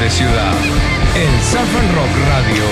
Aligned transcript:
de 0.00 0.10
ciudad. 0.10 0.52
En 1.16 1.42
Surf 1.42 1.76
and 1.76 1.94
Rock 1.94 2.08
Radio. 2.28 2.64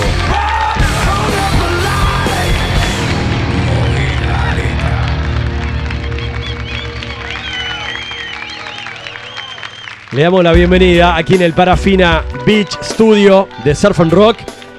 Le 10.13 10.21
damos 10.21 10.43
la 10.43 10.53
bienvenida 10.53 11.17
aquí 11.17 11.35
en 11.35 11.41
el 11.41 11.53
Parafina 11.53 12.23
Beach 12.45 12.77
Studio 12.81 13.49
de 13.65 13.75
Surf 13.75 13.99
and 13.99 14.13
Rock, 14.13 14.37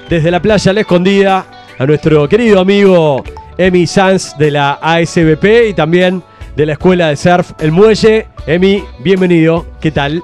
desde 0.09 0.31
la 0.31 0.41
playa 0.41 0.73
La 0.73 0.81
Escondida, 0.81 1.45
a 1.77 1.85
nuestro 1.85 2.27
querido 2.27 2.59
amigo 2.59 3.23
Emi 3.57 3.85
Sanz 3.85 4.35
de 4.37 4.51
la 4.51 4.79
ASBP 4.81 5.69
y 5.69 5.73
también 5.75 6.23
de 6.55 6.65
la 6.65 6.73
Escuela 6.73 7.09
de 7.09 7.15
Surf 7.15 7.51
El 7.59 7.71
Muelle. 7.71 8.27
Emi, 8.47 8.83
bienvenido, 9.03 9.67
¿qué 9.79 9.91
tal? 9.91 10.23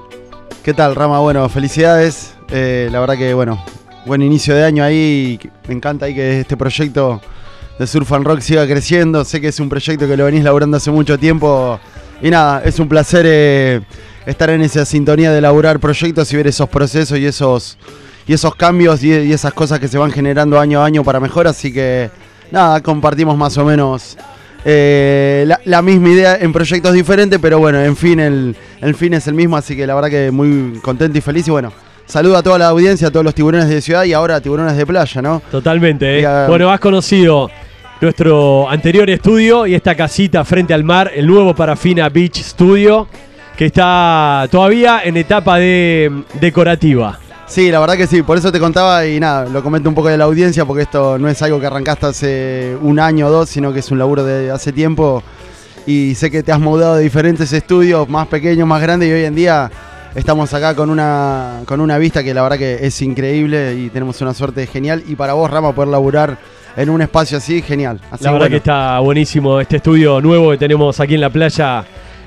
¿Qué 0.66 0.74
tal, 0.74 0.96
Rama? 0.96 1.20
Bueno, 1.20 1.48
felicidades. 1.48 2.34
Eh, 2.50 2.90
la 2.92 3.00
verdad 3.00 3.16
que, 3.16 3.36
bueno, 3.36 3.64
buen 4.08 4.24
inicio 4.24 4.56
de 4.56 4.64
año 4.64 4.84
ahí. 4.84 5.40
Me 5.68 5.76
encanta 5.76 6.08
ahí 6.08 6.16
que 6.16 6.40
este 6.40 6.58
proyecto 6.58 7.22
de 7.78 7.86
Surf 7.86 8.12
and 8.14 8.26
Rock 8.26 8.40
siga 8.40 8.66
creciendo. 8.66 9.24
Sé 9.26 9.40
que 9.40 9.50
es 9.50 9.60
un 9.60 9.70
proyecto 9.70 10.08
que 10.08 10.18
lo 10.18 10.26
venís 10.26 10.44
laburando 10.44 10.78
hace 10.78 10.90
mucho 10.90 11.20
tiempo. 11.20 11.80
Y 12.20 12.32
nada, 12.32 12.64
es 12.66 12.80
un 12.80 12.90
placer 12.90 13.28
eh, 13.30 13.82
estar 14.26 14.50
en 14.50 14.64
esa 14.64 14.86
sintonía 14.86 15.32
de 15.32 15.40
laburar 15.40 15.80
proyectos 15.80 16.34
y 16.34 16.38
ver 16.38 16.48
esos 16.48 16.68
procesos 16.68 17.20
y 17.20 17.28
esos, 17.28 17.78
y 18.26 18.34
esos 18.34 18.56
cambios 18.56 19.04
y, 19.04 19.10
y 19.10 19.34
esas 19.34 19.54
cosas 19.54 19.80
que 19.80 19.88
se 19.88 20.00
van 20.00 20.10
generando 20.10 20.60
año 20.60 20.82
a 20.82 20.86
año 20.86 21.04
para 21.04 21.20
mejor. 21.20 21.46
Así 21.46 21.72
que, 21.72 22.10
nada, 22.50 22.82
compartimos 22.82 23.38
más 23.38 23.56
o 23.60 23.66
menos 23.66 24.18
eh, 24.68 25.44
la, 25.46 25.60
la 25.64 25.82
misma 25.84 26.10
idea 26.10 26.38
en 26.38 26.52
proyectos 26.52 26.92
diferentes, 26.92 27.38
pero 27.40 27.60
bueno, 27.60 27.80
en 27.80 27.96
fin, 27.96 28.20
el, 28.20 28.56
el 28.82 28.96
fin 28.96 29.14
es 29.14 29.28
el 29.28 29.36
mismo, 29.36 29.56
así 29.56 29.76
que 29.76 29.86
la 29.86 29.94
verdad 29.94 30.10
que 30.10 30.32
muy 30.32 30.80
contento 30.82 31.16
y 31.18 31.22
feliz. 31.22 31.48
Y 31.48 31.52
bueno, 31.52 31.72
saludo 32.08 32.36
a 32.38 32.42
toda 32.44 32.58
la 32.58 32.68
audiencia, 32.70 33.10
a 33.10 33.12
todos 33.12 33.24
los 33.24 33.36
tiburones 33.36 33.70
de 33.70 33.80
ciudad 33.80 34.04
y 34.06 34.14
ahora 34.14 34.42
tiburones 34.42 34.76
de 34.76 34.86
playa, 34.86 35.22
¿no? 35.22 35.42
Totalmente, 35.52 36.20
¿eh? 36.20 36.22
Y, 36.22 36.50
Bueno, 36.50 36.72
has 36.72 36.80
conocido 36.80 37.52
nuestro 38.02 38.68
anterior 38.68 39.08
estudio 39.10 39.68
y 39.68 39.76
esta 39.76 39.94
casita 39.94 40.44
frente 40.44 40.74
al 40.74 40.84
mar, 40.84 41.12
el 41.16 41.28
nuevo 41.28 41.54
Parafina 41.54 42.10
Beach 42.10 42.42
Studio, 42.42 43.08
que 43.56 43.66
está 43.68 44.48
todavía 44.50 45.02
en 45.04 45.16
etapa 45.18 45.58
de 45.58 46.12
decorativa. 46.42 47.20
Sí, 47.48 47.70
la 47.70 47.80
verdad 47.80 47.96
que 47.96 48.08
sí, 48.08 48.24
por 48.24 48.38
eso 48.38 48.52
te 48.52 48.60
contaba 48.60 49.06
y 49.06 49.20
nada, 49.20 49.46
lo 49.46 49.62
comento 49.62 49.88
un 49.88 49.96
poco 49.96 50.10
de 50.10 50.18
la 50.18 50.24
audiencia 50.24 50.66
porque 50.66 50.84
esto 50.84 51.20
no 51.20 51.30
es 51.30 51.42
algo 51.42 51.60
que 51.60 51.68
arrancaste 51.68 52.06
hace 52.08 52.78
un 52.82 53.00
año 53.00 53.28
o 53.28 53.30
dos, 53.30 53.50
sino 53.50 53.72
que 53.72 53.80
es 53.80 53.92
un 53.92 54.00
laburo 54.00 54.24
de 54.24 54.50
hace 54.50 54.74
tiempo. 54.74 55.24
Y 55.86 56.16
sé 56.16 56.32
que 56.32 56.42
te 56.42 56.52
has 56.52 56.60
mudado 56.60 56.96
de 56.96 57.04
diferentes 57.04 57.54
estudios, 57.54 58.10
más 58.10 58.28
pequeños, 58.28 58.68
más 58.68 58.82
grandes 58.82 59.10
y 59.10 59.14
hoy 59.14 59.26
en 59.26 59.36
día 59.36 59.70
estamos 60.16 60.52
acá 60.56 60.76
con 60.76 60.90
una, 60.90 61.62
con 61.66 61.80
una 61.82 62.00
vista 62.00 62.24
que 62.24 62.34
la 62.34 62.42
verdad 62.42 62.58
que 62.58 62.80
es 62.82 63.00
increíble 63.04 63.76
y 63.76 63.90
tenemos 63.90 64.20
una 64.22 64.34
suerte 64.34 64.66
genial. 64.66 65.04
Y 65.08 65.16
para 65.16 65.34
vos, 65.34 65.50
Rama, 65.52 65.74
poder 65.74 65.90
laburar 65.90 66.40
en 66.76 66.90
un 66.90 67.02
espacio 67.02 67.38
así, 67.38 67.62
genial. 67.62 68.00
Así 68.10 68.24
La 68.24 68.32
verdad 68.32 68.48
bueno, 68.48 68.54
que 68.54 68.58
está 68.58 69.00
buenísimo 69.00 69.60
este 69.60 69.78
estudio 69.78 70.20
nuevo 70.20 70.50
que 70.50 70.58
tenemos 70.58 71.00
aquí 71.00 71.14
en 71.14 71.22
la 71.22 71.30
playa 71.30 71.86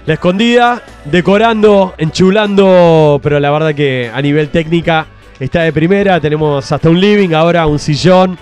La 0.09 0.15
Escondida, 0.15 0.83
decorando, 1.05 1.93
enchulando, 1.99 3.21
pero 3.23 3.39
la 3.39 3.51
verdad 3.51 3.75
que 3.75 4.11
a 4.11 4.23
nivel 4.23 4.49
técnica 4.49 5.07
está 5.39 5.65
de 5.65 5.73
primera. 5.75 6.19
Tenemos 6.19 6.73
hasta 6.73 6.89
un 6.89 6.99
living, 6.99 7.35
ahora 7.35 7.67
un 7.67 7.79
sillón, 7.79 8.39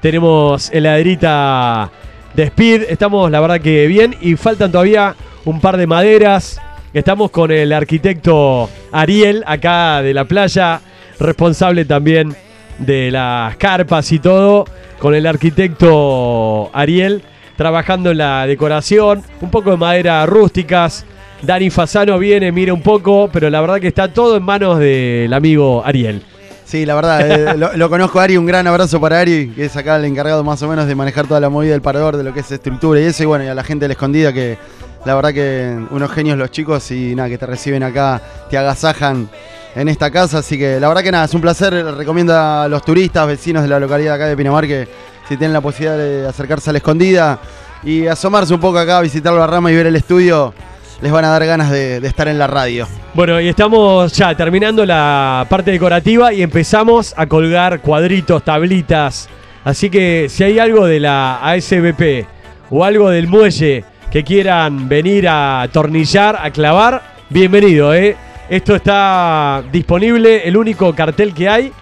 tenemos 0.00 0.72
heladerita 0.72 1.88
de 2.34 2.42
Speed. 2.42 2.86
Estamos, 2.88 3.30
la 3.30 3.38
verdad 3.38 3.60
que 3.60 3.86
bien 3.86 4.16
y 4.20 4.34
faltan 4.34 4.72
todavía 4.72 5.14
un 5.44 5.60
par 5.60 5.76
de 5.76 5.86
maderas. 5.86 6.60
Estamos 6.92 7.30
con 7.30 7.52
el 7.52 7.72
arquitecto 7.72 8.68
Ariel 8.90 9.44
acá 9.46 10.02
de 10.02 10.12
la 10.12 10.24
playa, 10.24 10.80
responsable 11.20 11.84
también 11.84 12.34
de 12.80 13.12
las 13.12 13.54
carpas 13.54 14.10
y 14.10 14.18
todo, 14.18 14.64
con 14.98 15.14
el 15.14 15.28
arquitecto 15.28 16.70
Ariel 16.72 17.22
trabajando 17.58 18.12
en 18.12 18.18
la 18.18 18.46
decoración, 18.46 19.24
un 19.40 19.50
poco 19.50 19.72
de 19.72 19.76
madera 19.76 20.24
rústicas. 20.26 21.04
Dani 21.42 21.70
Fasano 21.70 22.16
viene, 22.16 22.52
mira 22.52 22.72
un 22.72 22.82
poco, 22.82 23.28
pero 23.32 23.50
la 23.50 23.60
verdad 23.60 23.80
que 23.80 23.88
está 23.88 24.12
todo 24.12 24.36
en 24.36 24.44
manos 24.44 24.78
del 24.78 25.32
amigo 25.34 25.82
Ariel. 25.84 26.22
Sí, 26.64 26.86
la 26.86 26.94
verdad, 26.94 27.28
eh, 27.28 27.56
lo, 27.58 27.76
lo 27.76 27.90
conozco 27.90 28.20
a 28.20 28.22
Ari, 28.22 28.36
un 28.36 28.46
gran 28.46 28.64
abrazo 28.68 29.00
para 29.00 29.18
Ari, 29.18 29.48
que 29.56 29.64
es 29.64 29.76
acá 29.76 29.96
el 29.96 30.04
encargado 30.04 30.44
más 30.44 30.62
o 30.62 30.68
menos 30.68 30.86
de 30.86 30.94
manejar 30.94 31.26
toda 31.26 31.40
la 31.40 31.48
movida 31.48 31.72
del 31.72 31.82
parador, 31.82 32.16
de 32.16 32.22
lo 32.22 32.32
que 32.32 32.40
es 32.40 32.52
estructura 32.52 33.00
y 33.00 33.04
eso, 33.04 33.24
y 33.24 33.26
bueno, 33.26 33.44
y 33.44 33.48
a 33.48 33.54
la 33.56 33.64
gente 33.64 33.84
de 33.84 33.88
la 33.88 33.94
escondida, 33.94 34.32
que 34.32 34.56
la 35.04 35.16
verdad 35.16 35.34
que 35.34 35.76
unos 35.90 36.12
genios 36.12 36.38
los 36.38 36.52
chicos 36.52 36.88
y 36.92 37.16
nada, 37.16 37.28
que 37.28 37.38
te 37.38 37.46
reciben 37.46 37.82
acá, 37.82 38.22
te 38.48 38.56
agasajan 38.56 39.28
en 39.74 39.88
esta 39.88 40.12
casa, 40.12 40.38
así 40.38 40.56
que 40.56 40.78
la 40.78 40.86
verdad 40.86 41.02
que 41.02 41.10
nada, 41.10 41.24
es 41.24 41.34
un 41.34 41.40
placer, 41.40 41.72
recomiendo 41.96 42.38
a 42.38 42.68
los 42.68 42.84
turistas, 42.84 43.26
vecinos 43.26 43.64
de 43.64 43.68
la 43.68 43.80
localidad 43.80 44.14
acá 44.14 44.26
de 44.26 44.36
Pinamar 44.36 44.66
que 44.66 44.86
si 45.28 45.36
tienen 45.36 45.52
la 45.52 45.60
posibilidad 45.60 45.98
de 45.98 46.26
acercarse 46.26 46.70
a 46.70 46.72
la 46.72 46.78
escondida 46.78 47.38
y 47.84 48.06
asomarse 48.06 48.54
un 48.54 48.60
poco 48.60 48.78
acá, 48.78 49.00
visitar 49.02 49.32
la 49.34 49.46
rama 49.46 49.70
y 49.70 49.76
ver 49.76 49.86
el 49.86 49.96
estudio, 49.96 50.54
les 51.02 51.12
van 51.12 51.24
a 51.26 51.28
dar 51.28 51.44
ganas 51.44 51.70
de, 51.70 51.98
estar 51.98 52.28
en 52.28 52.38
la 52.38 52.46
radio. 52.46 52.88
Bueno, 53.12 53.38
y 53.38 53.48
estamos 53.48 54.12
ya 54.14 54.34
terminando 54.34 54.86
la 54.86 55.46
parte 55.50 55.70
decorativa 55.70 56.32
y 56.32 56.42
empezamos 56.42 57.12
a 57.16 57.26
colgar 57.26 57.80
cuadritos, 57.80 58.42
tablitas. 58.42 59.28
Así 59.64 59.90
que 59.90 60.28
si 60.30 60.44
hay 60.44 60.58
algo 60.58 60.86
de 60.86 61.00
la 61.00 61.40
ASBP 61.42 62.26
o 62.70 62.84
algo 62.84 63.10
del 63.10 63.28
muelle 63.28 63.84
que 64.10 64.24
quieran 64.24 64.88
venir 64.88 65.28
a 65.28 65.60
atornillar, 65.60 66.38
a 66.40 66.50
clavar, 66.50 67.02
bienvenido, 67.28 67.92
¿eh? 67.92 68.16
Esto 68.48 68.74
está 68.74 69.62
disponible, 69.70 70.48
el 70.48 70.56
único 70.56 70.94
cartel 70.94 71.34
que 71.34 71.50
hay 71.50 71.72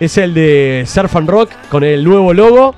es 0.00 0.16
el 0.16 0.32
de 0.32 0.84
Surf 0.86 1.16
and 1.16 1.28
Rock 1.28 1.50
con 1.68 1.84
el 1.84 2.02
nuevo 2.02 2.32
logo. 2.32 2.74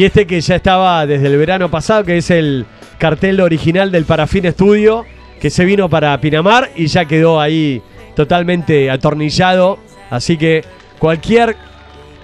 Y 0.00 0.06
este 0.06 0.26
que 0.26 0.40
ya 0.40 0.56
estaba 0.56 1.04
desde 1.04 1.26
el 1.26 1.36
verano 1.36 1.70
pasado, 1.70 2.04
que 2.04 2.16
es 2.16 2.30
el 2.30 2.64
cartel 2.96 3.38
original 3.38 3.92
del 3.92 4.06
Parafin 4.06 4.50
Studio, 4.50 5.04
que 5.38 5.50
se 5.50 5.66
vino 5.66 5.90
para 5.90 6.18
Pinamar 6.22 6.70
y 6.74 6.86
ya 6.86 7.04
quedó 7.04 7.38
ahí 7.38 7.82
totalmente 8.16 8.90
atornillado. 8.90 9.78
Así 10.08 10.38
que 10.38 10.64
cualquier 10.98 11.54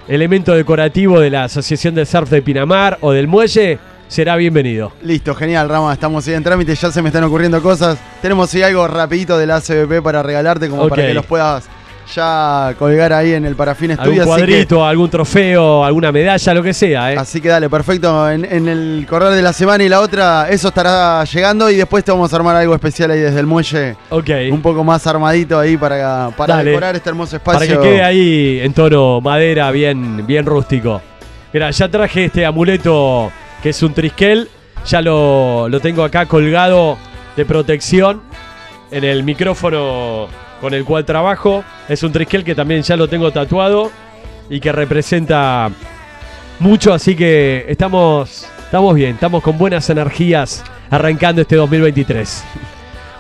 elemento 0.09 0.54
decorativo 0.54 1.20
de 1.20 1.28
la 1.28 1.44
Asociación 1.44 1.94
de 1.94 2.06
Surf 2.06 2.31
de 2.31 2.41
Pinamar 2.41 2.97
o 3.03 3.12
del 3.12 3.28
Muelle 3.28 3.78
será 4.08 4.37
bienvenido. 4.37 4.93
Listo, 5.03 5.34
genial, 5.34 5.69
Rama. 5.69 5.93
Estamos 5.93 6.26
ahí 6.26 6.32
en 6.32 6.44
trámite, 6.44 6.75
ya 6.75 6.91
se 6.91 7.03
me 7.03 7.10
están 7.10 7.25
ocurriendo 7.25 7.60
cosas. 7.60 7.98
Tenemos 8.22 8.54
ahí 8.54 8.62
algo 8.62 8.88
rapidito 8.88 9.37
de 9.37 9.48
la 9.48 9.56
ACBP 9.56 10.03
para 10.03 10.22
regalarte, 10.22 10.70
como 10.70 10.88
para 10.88 11.06
que 11.08 11.12
los 11.12 11.26
puedas 11.26 11.69
ya 12.15 12.75
colgar 12.78 13.12
ahí 13.12 13.33
en 13.33 13.44
el 13.44 13.56
Parafín 13.56 13.91
Algún 13.93 14.05
Studio. 14.06 14.22
Así 14.22 14.31
que, 14.31 14.47
cuadrito, 14.47 14.84
algún 14.87 15.11
trofeo, 15.11 15.84
alguna 15.84 16.12
medalla, 16.12 16.55
lo 16.55 16.62
que 16.62 16.72
sea. 16.72 17.12
¿eh? 17.12 17.17
así 17.19 17.41
que 17.41 17.49
dale, 17.49 17.69
perfecto. 17.69 18.31
En, 18.31 18.44
en 18.44 18.69
el 18.69 19.06
correr 19.09 19.31
de 19.33 19.43
la 19.43 19.53
semana 19.53 19.83
y 19.84 19.89
la 19.89 20.00
otra, 20.00 20.49
eso 20.49 20.69
estará 20.69 21.25
llegando 21.25 21.71
y 21.71 21.77
después 21.77 22.05
te 22.05 22.12
vamos 22.12 22.33
a 22.33 22.37
armar 22.37 22.56
algo 22.56 22.75
especial 22.75 23.11
ahí 23.11 23.21
desde 23.21 23.41
el 23.41 23.47
muelle. 23.47 23.97
Ok. 24.11 24.31
Un 24.50 24.62
poco 24.62 24.84
más 24.84 25.06
armadito 25.06 25.59
ahí 25.59 25.77
para, 25.77 26.31
para 26.37 26.56
Dale. 26.56 26.71
decorar 26.71 26.97
este 26.97 27.09
hermoso 27.09 27.39
Para 27.41 27.59
espacio. 27.59 27.81
que 27.83 27.89
quede 27.89 28.03
ahí 28.03 28.61
en 28.62 28.73
tono 28.73 29.21
madera, 29.21 29.71
bien, 29.71 30.27
bien 30.27 30.47
rústico. 30.47 31.03
Mira, 31.53 31.71
ya 31.71 31.88
traje 31.88 32.27
este 32.27 32.44
amuleto 32.47 33.31
que 33.62 33.71
es 33.71 33.83
un 33.83 33.93
trisquel. 33.94 34.49
Ya 34.87 35.00
lo, 35.03 35.69
lo 35.69 35.81
tengo 35.81 36.05
acá 36.05 36.27
colgado 36.27 36.97
de 37.37 37.44
protección 37.44 38.23
en 38.93 39.03
el 39.03 39.25
micrófono 39.25 40.28
con 40.61 40.75
el 40.75 40.84
cual 40.84 41.05
trabajo. 41.05 41.65
Es 41.89 42.03
un 42.03 42.12
trisquel 42.12 42.44
que 42.44 42.55
también 42.55 42.83
ya 42.83 42.97
lo 42.97 43.09
tengo 43.09 43.31
tatuado 43.31 43.91
y 44.49 44.61
que 44.61 44.72
representa 44.72 45.71
mucho. 46.59 46.93
Así 46.93 47.15
que 47.15 47.67
estamos, 47.69 48.47
estamos 48.65 48.94
bien, 48.94 49.15
estamos 49.15 49.43
con 49.43 49.59
buenas 49.59 49.89
energías 49.91 50.65
arrancando 50.91 51.43
este 51.43 51.56
2023. 51.56 52.44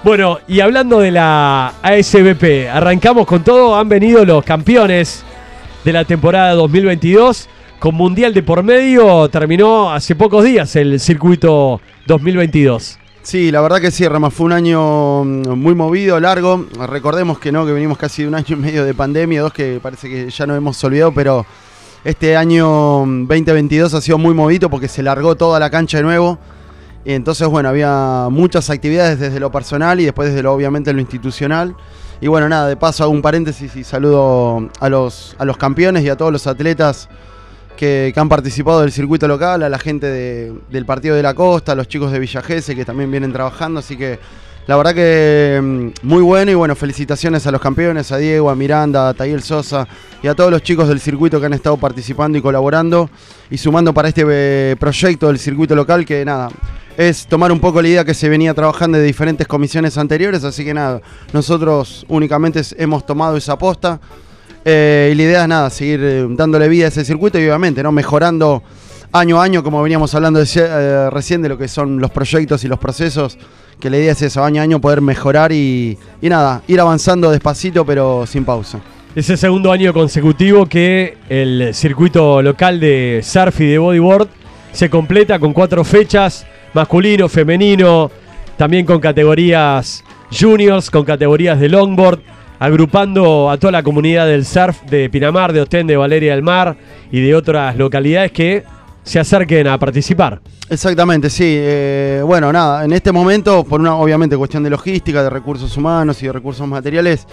Bueno, 0.04 0.38
y 0.46 0.60
hablando 0.60 1.00
de 1.00 1.10
la 1.10 1.74
ASBP, 1.82 2.68
arrancamos 2.72 3.26
con 3.26 3.42
todo. 3.42 3.76
Han 3.76 3.88
venido 3.88 4.24
los 4.24 4.44
campeones 4.44 5.24
de 5.84 5.92
la 5.92 6.04
temporada 6.04 6.52
2022 6.52 7.48
con 7.78 7.94
Mundial 7.94 8.32
de 8.32 8.42
por 8.42 8.62
medio. 8.62 9.28
Terminó 9.28 9.92
hace 9.92 10.14
pocos 10.14 10.44
días 10.44 10.76
el 10.76 11.00
circuito 11.00 11.80
2022. 12.06 12.98
Sí, 13.26 13.50
la 13.50 13.60
verdad 13.60 13.80
que 13.80 13.90
sí, 13.90 14.06
Rama, 14.06 14.30
fue 14.30 14.46
un 14.46 14.52
año 14.52 15.24
mm, 15.24 15.58
muy 15.58 15.74
movido, 15.74 16.20
largo. 16.20 16.64
Recordemos 16.86 17.40
que 17.40 17.50
no, 17.50 17.66
que 17.66 17.72
venimos 17.72 17.98
casi 17.98 18.22
de 18.22 18.28
un 18.28 18.36
año 18.36 18.46
y 18.50 18.54
medio 18.54 18.84
de 18.84 18.94
pandemia, 18.94 19.42
dos 19.42 19.52
que 19.52 19.80
parece 19.82 20.08
que 20.08 20.30
ya 20.30 20.46
no 20.46 20.54
hemos 20.54 20.82
olvidado, 20.84 21.10
pero 21.10 21.44
este 22.04 22.36
año 22.36 23.04
mm, 23.04 23.26
2022 23.26 23.94
ha 23.94 24.00
sido 24.00 24.16
muy 24.16 24.32
movido 24.32 24.70
porque 24.70 24.86
se 24.86 25.02
largó 25.02 25.34
toda 25.34 25.58
la 25.58 25.70
cancha 25.70 25.96
de 25.96 26.04
nuevo. 26.04 26.38
Y 27.04 27.14
entonces, 27.14 27.48
bueno, 27.48 27.68
había 27.68 28.28
muchas 28.30 28.70
actividades 28.70 29.18
desde 29.18 29.40
lo 29.40 29.50
personal 29.50 29.98
y 29.98 30.04
después 30.04 30.28
desde 30.28 30.44
lo 30.44 30.52
obviamente 30.52 30.92
lo 30.92 31.00
institucional. 31.00 31.74
Y 32.20 32.28
bueno, 32.28 32.48
nada, 32.48 32.68
de 32.68 32.76
paso 32.76 33.02
hago 33.02 33.12
un 33.12 33.22
paréntesis 33.22 33.74
y 33.74 33.82
saludo 33.82 34.70
a 34.78 34.88
los, 34.88 35.34
a 35.40 35.44
los 35.44 35.56
campeones 35.56 36.04
y 36.04 36.10
a 36.10 36.16
todos 36.16 36.30
los 36.30 36.46
atletas 36.46 37.08
que, 37.76 38.12
han 38.16 38.28
participado 38.28 38.80
del 38.80 38.90
circuito 38.92 39.28
local, 39.28 39.62
a 39.62 39.68
la 39.68 39.78
gente 39.78 40.06
de- 40.06 40.52
del 40.70 40.84
Partido 40.86 41.14
de 41.14 41.22
la 41.22 41.34
Costa, 41.34 41.72
a 41.72 41.74
los 41.74 41.86
chicos 41.88 42.10
de 42.12 42.18
Villa 42.18 42.42
Gesell 42.42 42.74
que 42.76 42.84
también 42.84 43.10
vienen 43.10 43.32
trabajando, 43.32 43.80
así 43.80 43.96
que 43.96 44.18
La 44.68 44.76
verdad 44.76 44.94
que 44.96 45.60
mm, 45.62 45.88
muy 46.08 46.22
bueno 46.22 46.50
y 46.50 46.54
bueno, 46.54 46.74
felicitaciones 46.74 47.46
a 47.46 47.52
los 47.52 47.60
campeones, 47.60 48.10
a 48.10 48.16
Diego, 48.16 48.50
a 48.50 48.56
Miranda, 48.56 49.08
a 49.10 49.14
Tayel 49.14 49.40
Sosa 49.40 49.86
y 50.20 50.26
a 50.26 50.34
todos 50.34 50.50
los 50.50 50.60
chicos 50.60 50.88
del 50.88 50.98
circuito 50.98 51.38
que 51.38 51.46
han 51.46 51.52
estado 51.52 51.76
participando 51.76 52.36
y 52.36 52.42
colaborando 52.42 53.08
y 53.48 53.58
sumando 53.58 53.94
para 53.94 54.08
este 54.08 54.24
eh, 54.26 54.74
proyecto 54.76 55.28
del 55.28 55.38
circuito 55.38 55.76
local 55.76 56.04
que 56.04 56.24
nada, 56.24 56.48
es 56.96 57.28
tomar 57.28 57.52
un 57.52 57.60
poco 57.60 57.80
la 57.80 57.86
idea 57.86 58.04
que 58.04 58.12
se 58.12 58.28
venía 58.28 58.54
trabajando 58.54 58.98
de 58.98 59.04
diferentes 59.04 59.46
comisiones 59.46 59.96
anteriores, 59.98 60.42
así 60.42 60.64
que 60.64 60.74
nada, 60.74 61.00
nosotros 61.32 62.04
únicamente 62.08 62.60
hemos 62.76 63.06
tomado 63.06 63.36
esa 63.36 63.52
aposta 63.52 64.00
eh, 64.68 65.10
y 65.12 65.14
la 65.14 65.22
idea 65.22 65.42
es 65.42 65.48
nada, 65.48 65.70
seguir 65.70 66.00
eh, 66.02 66.26
dándole 66.28 66.68
vida 66.68 66.86
a 66.86 66.88
ese 66.88 67.04
circuito 67.04 67.38
y 67.38 67.44
obviamente, 67.44 67.84
¿no? 67.84 67.92
Mejorando 67.92 68.64
año 69.12 69.40
a 69.40 69.44
año, 69.44 69.62
como 69.62 69.80
veníamos 69.80 70.12
hablando 70.12 70.42
eh, 70.42 71.08
recién 71.10 71.40
de 71.40 71.50
lo 71.50 71.56
que 71.56 71.68
son 71.68 72.00
los 72.00 72.10
proyectos 72.10 72.64
y 72.64 72.68
los 72.68 72.80
procesos, 72.80 73.38
que 73.78 73.88
la 73.90 73.98
idea 73.98 74.10
es 74.10 74.22
eso, 74.22 74.42
año 74.42 74.60
a 74.60 74.64
año 74.64 74.80
poder 74.80 75.02
mejorar 75.02 75.52
y, 75.52 75.96
y 76.20 76.28
nada, 76.28 76.62
ir 76.66 76.80
avanzando 76.80 77.30
despacito 77.30 77.86
pero 77.86 78.26
sin 78.26 78.44
pausa. 78.44 78.80
Es 79.14 79.30
el 79.30 79.38
segundo 79.38 79.70
año 79.70 79.92
consecutivo 79.92 80.66
que 80.66 81.16
el 81.28 81.72
circuito 81.72 82.42
local 82.42 82.80
de 82.80 83.20
surf 83.22 83.60
y 83.60 83.66
de 83.66 83.78
bodyboard 83.78 84.28
se 84.72 84.90
completa 84.90 85.38
con 85.38 85.52
cuatro 85.52 85.84
fechas, 85.84 86.44
masculino, 86.74 87.28
femenino, 87.28 88.10
también 88.56 88.84
con 88.84 88.98
categorías 88.98 90.02
juniors, 90.36 90.90
con 90.90 91.04
categorías 91.04 91.60
de 91.60 91.68
longboard, 91.68 92.20
agrupando 92.58 93.50
a 93.50 93.58
toda 93.58 93.72
la 93.72 93.82
comunidad 93.82 94.26
del 94.26 94.44
surf 94.44 94.82
de 94.82 95.10
Pinamar, 95.10 95.52
de 95.52 95.60
Ostende, 95.60 95.92
de 95.92 95.98
Valeria 95.98 96.32
del 96.34 96.42
Mar 96.42 96.76
y 97.10 97.20
de 97.20 97.34
otras 97.34 97.76
localidades 97.76 98.32
que 98.32 98.64
se 99.06 99.20
acerquen 99.20 99.68
a 99.68 99.78
participar. 99.78 100.40
Exactamente, 100.68 101.30
sí. 101.30 101.44
Eh, 101.46 102.22
bueno, 102.26 102.52
nada, 102.52 102.84
en 102.84 102.92
este 102.92 103.12
momento, 103.12 103.62
por 103.62 103.80
una 103.80 103.94
obviamente 103.94 104.36
cuestión 104.36 104.64
de 104.64 104.70
logística, 104.70 105.22
de 105.22 105.30
recursos 105.30 105.76
humanos 105.76 106.20
y 106.22 106.26
de 106.26 106.32
recursos 106.32 106.66
materiales, 106.66 107.24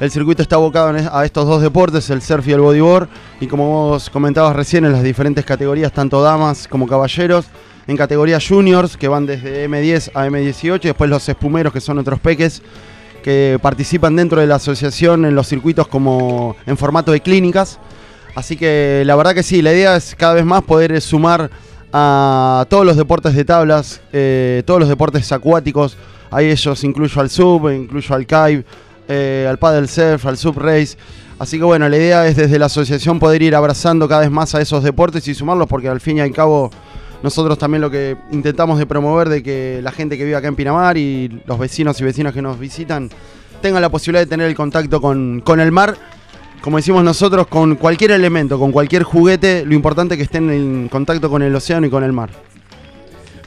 el 0.00 0.10
circuito 0.10 0.42
está 0.42 0.56
abocado 0.56 0.92
a 1.12 1.24
estos 1.24 1.46
dos 1.46 1.62
deportes, 1.62 2.10
el 2.10 2.20
surf 2.20 2.48
y 2.48 2.52
el 2.52 2.60
bodyboard, 2.60 3.08
y 3.40 3.46
como 3.46 3.90
vos 3.90 4.10
comentabas 4.10 4.56
recién, 4.56 4.84
en 4.84 4.92
las 4.92 5.04
diferentes 5.04 5.44
categorías, 5.44 5.92
tanto 5.92 6.20
damas 6.20 6.66
como 6.66 6.88
caballeros, 6.88 7.46
en 7.86 7.96
categorías 7.96 8.44
juniors, 8.46 8.96
que 8.96 9.06
van 9.06 9.24
desde 9.24 9.68
M10 9.68 10.10
a 10.14 10.26
M18, 10.26 10.80
y 10.82 10.88
después 10.88 11.08
los 11.08 11.28
espumeros, 11.28 11.72
que 11.72 11.80
son 11.80 11.98
otros 11.98 12.18
peques, 12.18 12.60
que 13.20 13.58
participan 13.62 14.16
dentro 14.16 14.40
de 14.40 14.46
la 14.46 14.56
asociación 14.56 15.24
en 15.24 15.34
los 15.34 15.48
circuitos 15.48 15.86
como 15.88 16.56
en 16.66 16.76
formato 16.76 17.12
de 17.12 17.20
clínicas. 17.20 17.78
Así 18.34 18.56
que 18.56 19.02
la 19.06 19.16
verdad 19.16 19.34
que 19.34 19.42
sí, 19.42 19.62
la 19.62 19.72
idea 19.72 19.96
es 19.96 20.14
cada 20.14 20.34
vez 20.34 20.44
más 20.44 20.62
poder 20.62 21.00
sumar 21.00 21.50
a 21.92 22.66
todos 22.68 22.86
los 22.86 22.96
deportes 22.96 23.34
de 23.34 23.44
tablas, 23.44 24.00
eh, 24.12 24.62
todos 24.66 24.80
los 24.80 24.88
deportes 24.88 25.30
acuáticos. 25.32 25.96
Ahí 26.30 26.50
ellos 26.50 26.84
incluyo 26.84 27.20
al 27.20 27.30
sub, 27.30 27.68
incluyo 27.70 28.14
al 28.14 28.26
kite, 28.26 28.64
eh, 29.08 29.46
al 29.48 29.58
paddle 29.58 29.88
surf, 29.88 30.26
al 30.26 30.36
sub 30.36 30.58
race. 30.58 30.96
Así 31.38 31.58
que 31.58 31.64
bueno, 31.64 31.88
la 31.88 31.96
idea 31.96 32.26
es 32.26 32.36
desde 32.36 32.58
la 32.58 32.66
asociación 32.66 33.18
poder 33.18 33.42
ir 33.42 33.56
abrazando 33.56 34.06
cada 34.06 34.20
vez 34.20 34.30
más 34.30 34.54
a 34.54 34.60
esos 34.60 34.84
deportes 34.84 35.26
y 35.26 35.34
sumarlos 35.34 35.66
porque 35.68 35.88
al 35.88 36.00
fin 36.00 36.18
y 36.18 36.20
al 36.20 36.32
cabo 36.32 36.70
nosotros 37.22 37.58
también 37.58 37.82
lo 37.82 37.90
que 37.90 38.16
intentamos 38.30 38.78
de 38.78 38.86
promover 38.86 39.28
de 39.28 39.42
que 39.42 39.80
la 39.82 39.92
gente 39.92 40.16
que 40.16 40.24
vive 40.24 40.36
acá 40.36 40.48
en 40.48 40.56
Pinamar 40.56 40.96
y 40.96 41.42
los 41.46 41.58
vecinos 41.58 42.00
y 42.00 42.04
vecinas 42.04 42.32
que 42.32 42.40
nos 42.40 42.58
visitan 42.58 43.10
tengan 43.60 43.82
la 43.82 43.90
posibilidad 43.90 44.24
de 44.24 44.30
tener 44.30 44.46
el 44.46 44.54
contacto 44.54 45.00
con, 45.00 45.40
con 45.44 45.60
el 45.60 45.70
mar. 45.70 45.96
Como 46.62 46.76
decimos 46.76 47.04
nosotros, 47.04 47.46
con 47.46 47.76
cualquier 47.76 48.10
elemento, 48.12 48.58
con 48.58 48.72
cualquier 48.72 49.02
juguete, 49.02 49.64
lo 49.64 49.74
importante 49.74 50.14
es 50.14 50.18
que 50.18 50.24
estén 50.24 50.50
en 50.50 50.88
contacto 50.88 51.30
con 51.30 51.42
el 51.42 51.54
océano 51.54 51.86
y 51.86 51.90
con 51.90 52.04
el 52.04 52.12
mar. 52.12 52.30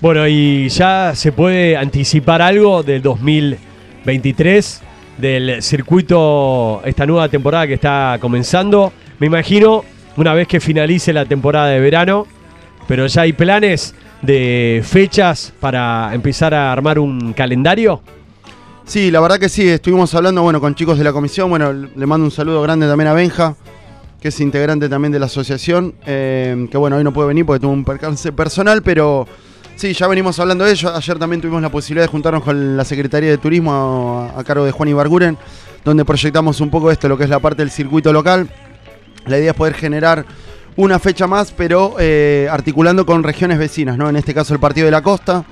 Bueno, 0.01 0.27
y 0.27 0.67
ya 0.69 1.13
se 1.15 1.31
puede 1.31 1.77
anticipar 1.77 2.41
algo 2.41 2.83
del 2.83 3.01
2023, 3.01 4.81
del 5.17 5.61
circuito, 5.63 6.81
esta 6.83 7.05
nueva 7.05 7.29
temporada 7.29 7.67
que 7.67 7.75
está 7.75 8.17
comenzando. 8.19 8.91
Me 9.19 9.27
imagino, 9.27 9.85
una 10.17 10.33
vez 10.33 10.47
que 10.47 10.59
finalice 10.59 11.13
la 11.13 11.25
temporada 11.25 11.67
de 11.67 11.79
verano, 11.79 12.27
pero 12.88 13.07
ya 13.07 13.21
hay 13.24 13.33
planes 13.33 13.94
de 14.21 14.81
fechas 14.85 15.53
para 15.59 16.13
empezar 16.13 16.53
a 16.53 16.71
armar 16.71 17.00
un 17.00 17.33
calendario. 17.33 18.01
Sí, 18.85 19.12
la 19.12 19.21
verdad 19.21 19.39
que 19.39 19.50
sí, 19.50 19.68
estuvimos 19.68 20.13
hablando 20.13 20.41
bueno, 20.41 20.59
con 20.59 20.75
chicos 20.75 20.97
de 20.97 21.03
la 21.03 21.13
comisión, 21.13 21.50
bueno, 21.50 21.71
le 21.71 22.06
mando 22.06 22.25
un 22.25 22.31
saludo 22.31 22.62
grande 22.62 22.88
también 22.88 23.07
a 23.07 23.13
Benja, 23.13 23.56
que 24.21 24.27
es 24.27 24.39
integrante 24.41 24.89
también 24.89 25.12
de 25.12 25.19
la 25.19 25.27
asociación, 25.27 25.95
eh, 26.06 26.68
que 26.69 26.77
bueno, 26.77 26.97
hoy 26.97 27.03
no 27.03 27.13
puede 27.13 27.30
venir 27.30 27.45
porque 27.45 27.62
tuvo 27.62 27.71
un 27.71 27.85
percance 27.85 28.31
personal, 28.33 28.81
pero 28.83 29.25
sí, 29.75 29.94
ya 29.94 30.07
venimos 30.07 30.38
hablando 30.39 30.65
de 30.65 30.71
ello, 30.74 30.94
ayer 30.94 31.18
también 31.18 31.41
tuvimos 31.41 31.62
la 31.62 31.69
posibilidad 31.69 32.06
de 32.06 32.12
juntarnos 32.12 32.44
con 32.44 32.75
la 32.75 32.83
Secretaría 32.83 33.30
de 33.30 33.38
Turismo 33.38 34.30
a, 34.35 34.39
a 34.39 34.44
cargo 34.44 34.65
de 34.65 34.71
Juan 34.71 34.89
Ibarguren, 34.89 35.38
donde 35.85 36.03
proyectamos 36.03 36.59
un 36.59 36.69
poco 36.69 36.91
esto, 36.91 37.07
lo 37.07 37.18
que 37.18 37.24
es 37.24 37.30
la 37.30 37.39
parte 37.39 37.62
del 37.62 37.71
circuito 37.71 38.12
local, 38.12 38.50
la 39.25 39.39
idea 39.39 39.51
es 39.51 39.57
poder 39.57 39.74
generar 39.75 40.25
una 40.75 40.99
fecha 40.99 41.27
más, 41.27 41.51
pero 41.51 41.95
eh, 41.99 42.47
articulando 42.49 43.05
con 43.05 43.23
regiones 43.23 43.59
vecinas, 43.59 43.97
¿no? 43.97 44.09
En 44.09 44.15
este 44.15 44.33
caso 44.33 44.53
el 44.53 44.59
Partido 44.59 44.85
de 44.85 44.91
la 44.91 45.01
Costa 45.01 45.45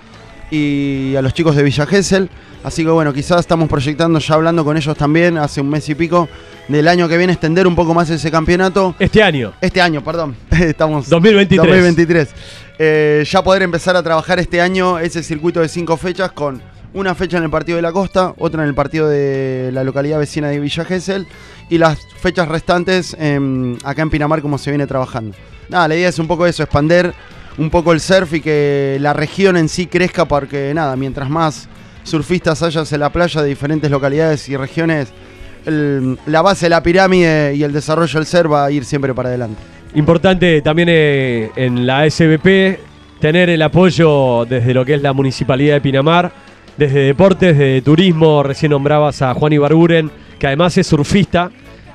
y 0.50 1.15
a 1.15 1.21
los 1.21 1.33
chicos 1.33 1.56
de 1.56 1.63
Villa 1.63 1.85
Gesell. 1.85 2.29
Así 2.63 2.83
que 2.83 2.89
bueno, 2.89 3.12
quizás 3.13 3.39
estamos 3.39 3.68
proyectando, 3.68 4.19
ya 4.19 4.35
hablando 4.35 4.63
con 4.63 4.77
ellos 4.77 4.95
también 4.95 5.38
hace 5.38 5.62
un 5.62 5.69
mes 5.69 5.88
y 5.89 5.95
pico, 5.95 6.29
del 6.68 6.88
año 6.88 7.07
que 7.07 7.18
viene 7.18 7.33
extender 7.33 7.65
un 7.65 7.75
poco 7.75 7.94
más 7.94 8.09
ese 8.09 8.29
campeonato. 8.29 8.95
Este 9.00 9.23
año. 9.23 9.53
Este 9.62 9.81
año, 9.81 10.03
perdón. 10.03 10.35
Estamos 10.51 11.09
2023. 11.09 11.68
2023. 11.68 12.29
Eh, 12.77 13.23
ya 13.27 13.44
poder 13.44 13.63
empezar 13.63 13.95
a 13.95 14.03
trabajar 14.03 14.39
este 14.39 14.62
año 14.62 15.00
ese 15.00 15.23
circuito 15.23 15.59
de 15.59 15.69
cinco 15.69 15.97
fechas 15.97 16.31
con 16.31 16.62
una 16.94 17.16
fecha 17.16 17.38
en 17.38 17.44
el 17.44 17.50
partido 17.50 17.78
de 17.78 17.82
la 17.82 17.92
costa, 17.92 18.34
otra 18.38 18.64
en 18.64 18.70
el 18.70 18.76
partido 18.76 19.08
de 19.08 19.70
la 19.74 19.84
localidad 19.84 20.20
vecina 20.20 20.50
de 20.50 20.60
Villa 20.60 20.84
Gesell 20.86 21.26
y 21.70 21.78
las 21.78 22.00
fechas 22.20 22.48
restantes 22.48 23.14
acá 23.14 24.02
en 24.02 24.10
Pinamar 24.10 24.42
como 24.42 24.58
se 24.58 24.72
viene 24.72 24.88
trabajando. 24.88 25.36
Nada, 25.70 25.88
la 25.88 25.96
idea 25.96 26.10
es 26.10 26.20
un 26.20 26.28
poco 26.28 26.46
eso, 26.46 26.64
expander 26.64 27.14
un 27.58 27.70
poco 27.70 27.94
el 27.94 28.00
surf 28.00 28.34
y 28.34 28.42
que 28.42 28.98
la 29.00 29.14
región 29.14 29.58
en 29.58 29.70
sí 29.70 29.88
crezca 29.88 30.26
porque 30.26 30.74
nada, 30.74 30.96
mientras 30.96 31.30
más 31.30 31.70
surfistas 32.04 32.62
hayas 32.64 32.92
en 32.92 33.00
la 33.00 33.10
playa 33.10 33.42
de 33.42 33.48
diferentes 33.48 33.90
localidades 33.90 34.50
y 34.50 34.58
regiones, 34.58 35.14
la 35.66 36.42
base 36.42 36.66
de 36.66 36.72
la 36.72 36.84
pirámide 36.84 37.56
y 37.56 37.64
el 37.64 37.72
desarrollo 37.72 38.20
del 38.20 38.26
surf 38.26 38.52
va 38.52 38.66
a 38.66 38.72
ir 38.72 38.84
siempre 38.84 39.14
para 39.14 39.30
adelante. 39.30 39.62
Importante 39.94 40.62
también 40.62 40.90
eh, 40.92 41.52
en 41.56 41.86
la 41.86 42.10
SBP 42.10 42.80
tener 43.20 43.50
el 43.50 43.62
apoyo 43.62 44.46
desde 44.46 44.74
lo 44.74 44.84
que 44.84 44.96
es 44.96 45.02
la 45.02 45.14
Municipalidad 45.14 45.76
de 45.76 45.82
Pinamar, 45.82 46.32
desde 46.77 47.00
deportes, 47.01 47.57
desde 47.57 47.81
turismo, 47.81 48.44
recién 48.44 48.71
nombrabas 48.71 49.21
a 49.21 49.33
Juan 49.33 49.53
Ibarguren, 49.53 50.12
que 50.39 50.47
además 50.47 50.77
es 50.77 50.88
surfista, 50.88 51.51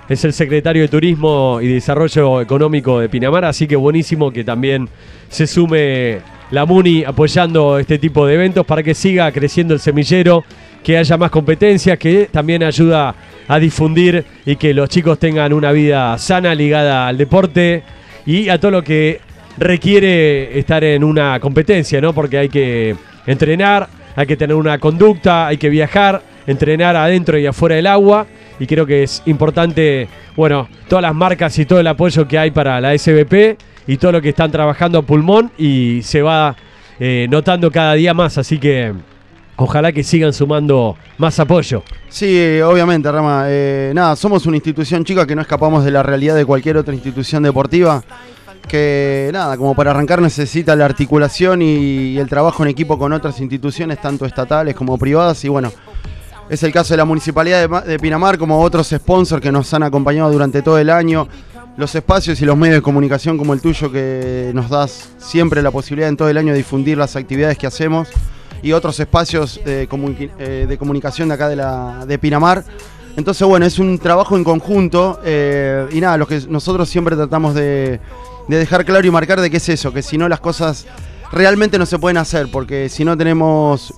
es 0.09 0.25
el 0.25 0.33
secretario 0.33 0.83
de 0.83 0.89
Turismo 0.89 1.59
y 1.61 1.67
Desarrollo 1.67 2.41
Económico 2.41 3.01
de 3.01 3.09
Pinamar, 3.09 3.45
así 3.45 3.67
que 3.67 3.75
buenísimo 3.75 4.31
que 4.31 4.45
también 4.45 4.89
se 5.29 5.47
sume 5.47 6.21
la 6.51 6.65
MUNI 6.65 7.05
apoyando 7.05 7.79
este 7.79 7.99
tipo 7.99 8.27
de 8.27 8.35
eventos 8.35 8.65
para 8.65 8.83
que 8.83 8.95
siga 8.95 9.31
creciendo 9.33 9.75
el 9.75 9.81
semillero, 9.81 10.45
que 10.85 10.97
haya 10.97 11.17
más 11.17 11.33
competencia, 11.33 11.97
que 11.97 12.29
también 12.31 12.63
ayuda 12.63 13.15
a 13.49 13.59
difundir 13.59 14.25
y 14.45 14.55
que 14.55 14.73
los 14.73 14.89
chicos 14.89 15.19
tengan 15.19 15.53
una 15.53 15.73
vida 15.73 16.17
sana 16.19 16.55
ligada 16.55 17.09
al 17.09 17.19
deporte 17.19 17.83
y 18.25 18.49
a 18.49 18.61
todo 18.61 18.71
lo 18.71 18.85
que 18.85 19.21
requiere 19.59 20.57
estar 20.57 20.85
en 20.85 21.03
una 21.03 21.41
competencia, 21.41 22.01
¿no? 22.01 22.13
Porque 22.13 22.39
hay 22.39 22.49
que 22.49 22.95
entrenar, 23.27 23.89
hay 24.17 24.27
que 24.27 24.37
tener 24.37 24.57
una 24.57 24.79
conducta, 24.79 25.47
hay 25.47 25.59
que 25.59 25.69
viajar, 25.69 26.23
entrenar 26.47 26.97
adentro 26.97 27.39
y 27.39 27.47
afuera 27.47 27.77
del 27.77 27.87
agua 27.87 28.27
y 28.59 28.67
creo 28.67 28.87
que 28.87 29.03
es 29.03 29.23
importante, 29.27 30.09
bueno, 30.35 30.69
todas 30.89 31.03
las 31.03 31.15
marcas 31.15 31.59
y 31.59 31.67
todo 31.67 31.79
el 31.79 31.87
apoyo 31.87 32.27
que 32.27 32.39
hay 32.39 32.51
para 32.51 32.81
la 32.81 32.97
SBP 32.97 33.59
y 33.87 33.97
todo 33.99 34.13
lo 34.13 34.23
que 34.23 34.31
están 34.31 34.51
trabajando 34.51 34.99
a 34.99 35.03
pulmón 35.03 35.53
y 35.59 36.01
se 36.03 36.23
va 36.23 36.57
eh, 36.99 37.27
notando 37.31 37.71
cada 37.71 37.93
día 37.95 38.15
más, 38.15 38.39
así 38.39 38.59
que 38.59 38.95
ojalá 39.57 39.93
que 39.93 40.03
sigan 40.03 40.33
sumando 40.33 40.97
más 41.19 41.39
apoyo. 41.39 41.83
Sí, 42.09 42.61
obviamente, 42.61 43.11
Rama. 43.11 43.45
Eh, 43.49 43.93
nada, 43.95 44.17
somos 44.17 44.47
una 44.47 44.57
institución 44.57 45.05
chica 45.05 45.27
que 45.27 45.35
no 45.35 45.43
escapamos 45.43 45.85
de 45.85 45.91
la 45.91 46.03
realidad 46.03 46.35
de 46.35 46.45
cualquier 46.45 46.79
otra 46.79 46.95
institución 46.95 47.43
deportiva. 47.43 48.03
Que 48.69 49.31
nada, 49.33 49.57
como 49.57 49.75
para 49.75 49.93
arrancar 49.93 50.21
necesita 50.21 50.75
la 50.75 50.85
articulación 50.85 51.63
y 51.63 52.19
el 52.19 52.29
trabajo 52.29 52.65
en 52.65 52.71
equipo 52.71 52.99
con 52.99 53.13
otras 53.13 53.41
instituciones, 53.41 54.01
tanto 54.01 54.27
estatales 54.27 54.75
como 54.75 54.99
privadas. 54.99 55.45
Y 55.45 55.49
bueno, 55.49 55.71
es 56.49 56.63
el 56.63 56.73
caso 56.73 56.95
de 56.95 56.99
la 56.99 57.05
Municipalidad 57.05 57.85
de, 57.85 57.99
Pinamar, 57.99 58.39
como 58.39 58.61
otros 58.61 58.89
sponsors 58.89 59.43
que 59.43 59.51
nos 59.51 59.73
han 59.75 59.83
acompañado 59.83 60.31
durante 60.31 60.63
todo 60.63 60.79
el 60.79 60.91
año. 60.91 61.27
Los 61.77 61.95
espacios 61.95 62.41
y 62.41 62.45
los 62.45 62.57
medios 62.57 62.77
de 62.77 62.83
comunicación 62.83 63.37
como 63.37 63.53
el 63.53 63.61
tuyo 63.61 63.91
que 63.91 64.53
nos 64.55 64.71
das 64.71 65.11
siempre 65.19 65.61
la 65.61 65.71
posibilidad 65.71 66.09
en 66.09 66.17
todo 66.17 66.29
el 66.29 66.39
año 66.39 66.53
de 66.53 66.59
difundir 66.59 66.99
las 66.99 67.17
actividades 67.17 67.59
que 67.59 67.67
hacemos. 67.67 68.09
Y 68.63 68.73
otros 68.73 68.99
espacios 69.01 69.61
de, 69.65 69.89
eh, 70.39 70.77
comunicación 70.79 71.29
de 71.29 71.35
acá 71.35 71.49
de, 71.49 71.57
la, 71.57 72.05
de 72.07 72.19
Pinamar. 72.19 72.65
Entonces, 73.17 73.47
bueno, 73.47 73.67
es 73.67 73.79
un 73.79 73.99
trabajo 73.99 74.37
en 74.37 74.45
conjunto. 74.45 75.21
Eh, 75.25 75.87
y 75.91 76.01
nada, 76.01 76.17
lo 76.17 76.29
que 76.29 76.41
nosotros 76.49 76.89
siempre 76.89 77.17
tratamos 77.17 77.55
de, 77.55 77.99
de 78.49 78.59
dejar 78.59 78.85
claro 78.85 79.07
y 79.07 79.11
marcar 79.11 79.41
de 79.41 79.51
qué 79.51 79.57
es 79.57 79.69
eso, 79.69 79.93
que 79.93 80.03
si 80.03 80.19
no 80.19 80.29
las 80.29 80.41
cosas 80.41 80.87
realmente 81.33 81.79
no 81.79 81.87
se 81.87 81.99
pueden 81.99 82.17
hacer, 82.17 82.51
porque 82.51 82.89
si 82.89 83.05
no 83.05 83.17
tenemos 83.17 83.95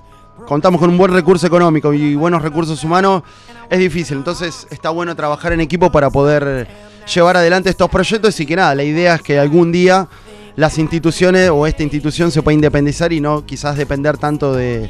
contamos 0.47 0.79
con 0.79 0.89
un 0.89 0.97
buen 0.97 1.13
recurso 1.13 1.45
económico 1.45 1.93
y 1.93 2.15
buenos 2.15 2.41
recursos 2.41 2.83
humanos, 2.83 3.23
es 3.69 3.77
difícil. 3.77 4.17
Entonces 4.17 4.67
está 4.71 4.89
bueno 4.89 5.15
trabajar 5.15 5.53
en 5.53 5.61
equipo 5.61 5.91
para 5.91 6.09
poder 6.09 6.67
llevar 7.13 7.37
adelante 7.37 7.69
estos 7.69 7.89
proyectos 7.89 8.39
y 8.39 8.45
que 8.45 8.55
nada, 8.55 8.73
la 8.73 8.83
idea 8.83 9.15
es 9.15 9.21
que 9.21 9.37
algún 9.37 9.71
día 9.71 10.07
las 10.55 10.77
instituciones 10.77 11.49
o 11.51 11.67
esta 11.67 11.83
institución 11.83 12.31
se 12.31 12.41
pueda 12.41 12.55
independizar 12.55 13.13
y 13.13 13.21
no 13.21 13.45
quizás 13.45 13.77
depender 13.77 14.17
tanto 14.17 14.53
de, 14.53 14.89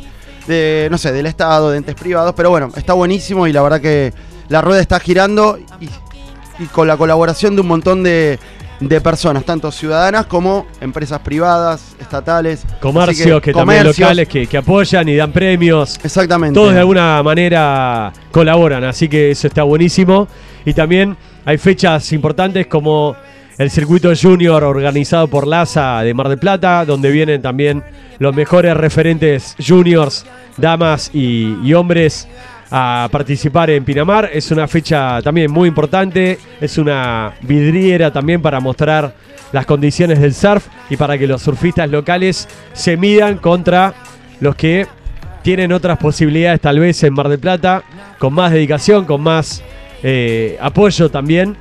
no 0.89 0.98
sé, 0.98 1.12
del 1.12 1.25
Estado, 1.25 1.72
de 1.72 1.78
entes 1.78 1.96
privados. 1.96 2.34
Pero 2.36 2.50
bueno, 2.50 2.70
está 2.75 2.94
buenísimo 2.94 3.46
y 3.46 3.54
la 3.54 3.62
verdad 3.62 3.82
que 3.82 4.13
la 4.48 4.62
rueda 4.62 4.82
está 4.82 5.00
girando 5.00 5.60
y 6.58 6.66
con 6.68 6.88
la 6.88 6.98
colaboración 6.98 7.56
de 7.56 7.62
un 7.62 7.68
montón 7.68 8.04
de, 8.04 8.39
de 8.79 9.01
personas, 9.01 9.43
tanto 9.43 9.71
ciudadanas 9.71 10.25
como 10.25 10.65
empresas 10.79 11.19
privadas, 11.19 11.95
estatales. 12.00 12.63
Comercios 12.79 13.41
que, 13.41 13.51
también 13.51 13.83
locales 13.83 14.27
que, 14.27 14.48
que 14.48 14.57
apoyan 14.57 15.07
y 15.09 15.15
dan 15.15 15.31
premios. 15.31 16.00
Exactamente. 16.03 16.55
Todos 16.55 16.74
de 16.74 16.79
alguna 16.79 17.21
manera 17.24 18.13
colaboran, 18.31 18.83
así 18.83 19.09
que 19.09 19.31
eso 19.31 19.48
está 19.48 19.63
buenísimo. 19.63 20.27
Y 20.65 20.74
también 20.74 21.17
hay 21.45 21.57
fechas 21.57 22.12
importantes 22.13 22.67
como 22.67 23.15
el 23.57 23.69
circuito 23.69 24.12
junior 24.15 24.63
organizado 24.63 25.27
por 25.27 25.45
LASA 25.45 26.01
de 26.01 26.13
Mar 26.13 26.29
del 26.29 26.39
Plata, 26.39 26.86
donde 26.86 27.12
vienen 27.12 27.41
también 27.41 27.83
los 28.17 28.33
mejores 28.33 28.75
referentes 28.75 29.55
juniors, 29.65 30.25
damas 30.55 31.12
y, 31.13 31.57
y 31.63 31.74
hombres 31.74 32.27
a 32.72 33.10
participar 33.12 33.70
en 33.70 33.84
Pinamar. 33.84 34.30
Es 34.32 34.52
una 34.52 34.68
fecha 34.68 35.22
también 35.22 35.52
muy 35.52 35.68
importante, 35.68 36.38
es 36.62 36.78
una 36.78 37.34
vidriera 37.42 38.12
también 38.12 38.42
para 38.42 38.60
mostrar 38.60 39.14
las 39.52 39.66
condiciones 39.66 40.20
del 40.20 40.34
surf 40.34 40.68
y 40.90 40.98
para 40.98 41.18
que 41.18 41.28
los 41.28 41.42
surfistas 41.42 41.90
locales 41.90 42.48
se 42.74 42.98
midan 42.98 43.38
contra 43.38 43.94
los 44.40 44.56
que 44.56 44.88
tienen 45.42 45.72
otras 45.72 45.98
posibilidades 45.98 46.62
tal 46.62 46.80
vez 46.80 47.02
en 47.04 47.14
Mar 47.14 47.30
del 47.30 47.40
Plata, 47.40 47.84
con 48.20 48.34
más 48.34 48.52
dedicación, 48.52 49.06
con 49.06 49.22
más 49.22 49.64
eh, 50.04 50.58
apoyo 50.62 51.10
también. 51.10 51.56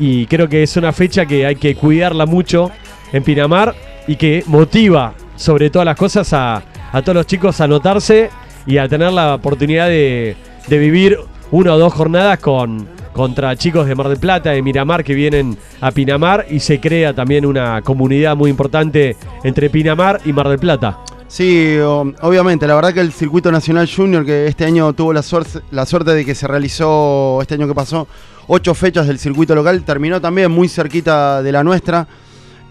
Y 0.00 0.26
creo 0.26 0.48
que 0.48 0.62
es 0.62 0.76
una 0.76 0.92
fecha 0.92 1.26
que 1.26 1.44
hay 1.46 1.56
que 1.56 1.74
cuidarla 1.74 2.26
mucho 2.26 2.70
en 3.12 3.22
Pinamar 3.22 3.74
y 4.06 4.16
que 4.16 4.42
motiva 4.46 5.14
sobre 5.36 5.70
todas 5.70 5.86
las 5.86 5.96
cosas 5.96 6.32
a, 6.32 6.62
a 6.92 7.02
todos 7.02 7.14
los 7.14 7.26
chicos 7.26 7.60
a 7.60 7.64
anotarse 7.64 8.30
y 8.66 8.78
a 8.78 8.88
tener 8.88 9.12
la 9.12 9.34
oportunidad 9.34 9.88
de, 9.88 10.36
de 10.68 10.78
vivir 10.78 11.18
una 11.50 11.74
o 11.74 11.78
dos 11.78 11.92
jornadas 11.92 12.38
con, 12.38 12.86
contra 13.12 13.56
chicos 13.56 13.86
de 13.86 13.94
Mar 13.94 14.08
del 14.08 14.18
Plata, 14.18 14.50
de 14.50 14.62
Miramar, 14.62 15.02
que 15.02 15.14
vienen 15.14 15.56
a 15.80 15.90
Pinamar 15.90 16.46
y 16.50 16.60
se 16.60 16.80
crea 16.80 17.14
también 17.14 17.46
una 17.46 17.82
comunidad 17.82 18.36
muy 18.36 18.50
importante 18.50 19.16
entre 19.44 19.70
Pinamar 19.70 20.20
y 20.24 20.32
Mar 20.32 20.48
del 20.48 20.58
Plata. 20.58 20.98
Sí, 21.26 21.76
obviamente, 22.22 22.66
la 22.66 22.74
verdad 22.74 22.94
que 22.94 23.00
el 23.00 23.12
Circuito 23.12 23.52
Nacional 23.52 23.88
Junior, 23.94 24.24
que 24.24 24.46
este 24.46 24.64
año 24.64 24.92
tuvo 24.94 25.12
la 25.12 25.22
suerte, 25.22 25.60
la 25.70 25.84
suerte 25.84 26.14
de 26.14 26.24
que 26.24 26.34
se 26.34 26.46
realizó, 26.46 27.40
este 27.42 27.54
año 27.54 27.66
que 27.66 27.74
pasó, 27.74 28.08
ocho 28.46 28.74
fechas 28.74 29.06
del 29.06 29.18
circuito 29.18 29.54
local, 29.54 29.82
terminó 29.82 30.20
también 30.20 30.50
muy 30.50 30.68
cerquita 30.68 31.42
de 31.42 31.52
la 31.52 31.62
nuestra. 31.62 32.08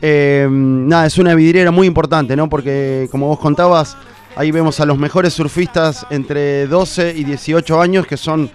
Eh, 0.02 0.48
nada, 0.50 1.06
es 1.06 1.18
una 1.18 1.36
vidriera 1.36 1.72
muy 1.72 1.88
importante, 1.88 2.36
¿no? 2.36 2.50
Porque 2.50 3.08
como 3.12 3.28
vos 3.28 3.40
contabas, 3.40 3.96
ahí 4.38 4.52
vemos 4.52 4.80
a 4.80 4.86
los 4.86 5.00
mejores 5.00 5.34
surfistas 5.34 6.06
entre 6.12 6.68
12 6.68 7.14
y 7.18 7.24
18 7.24 7.82
años, 7.82 8.06
que 8.06 8.18
son 8.18 8.52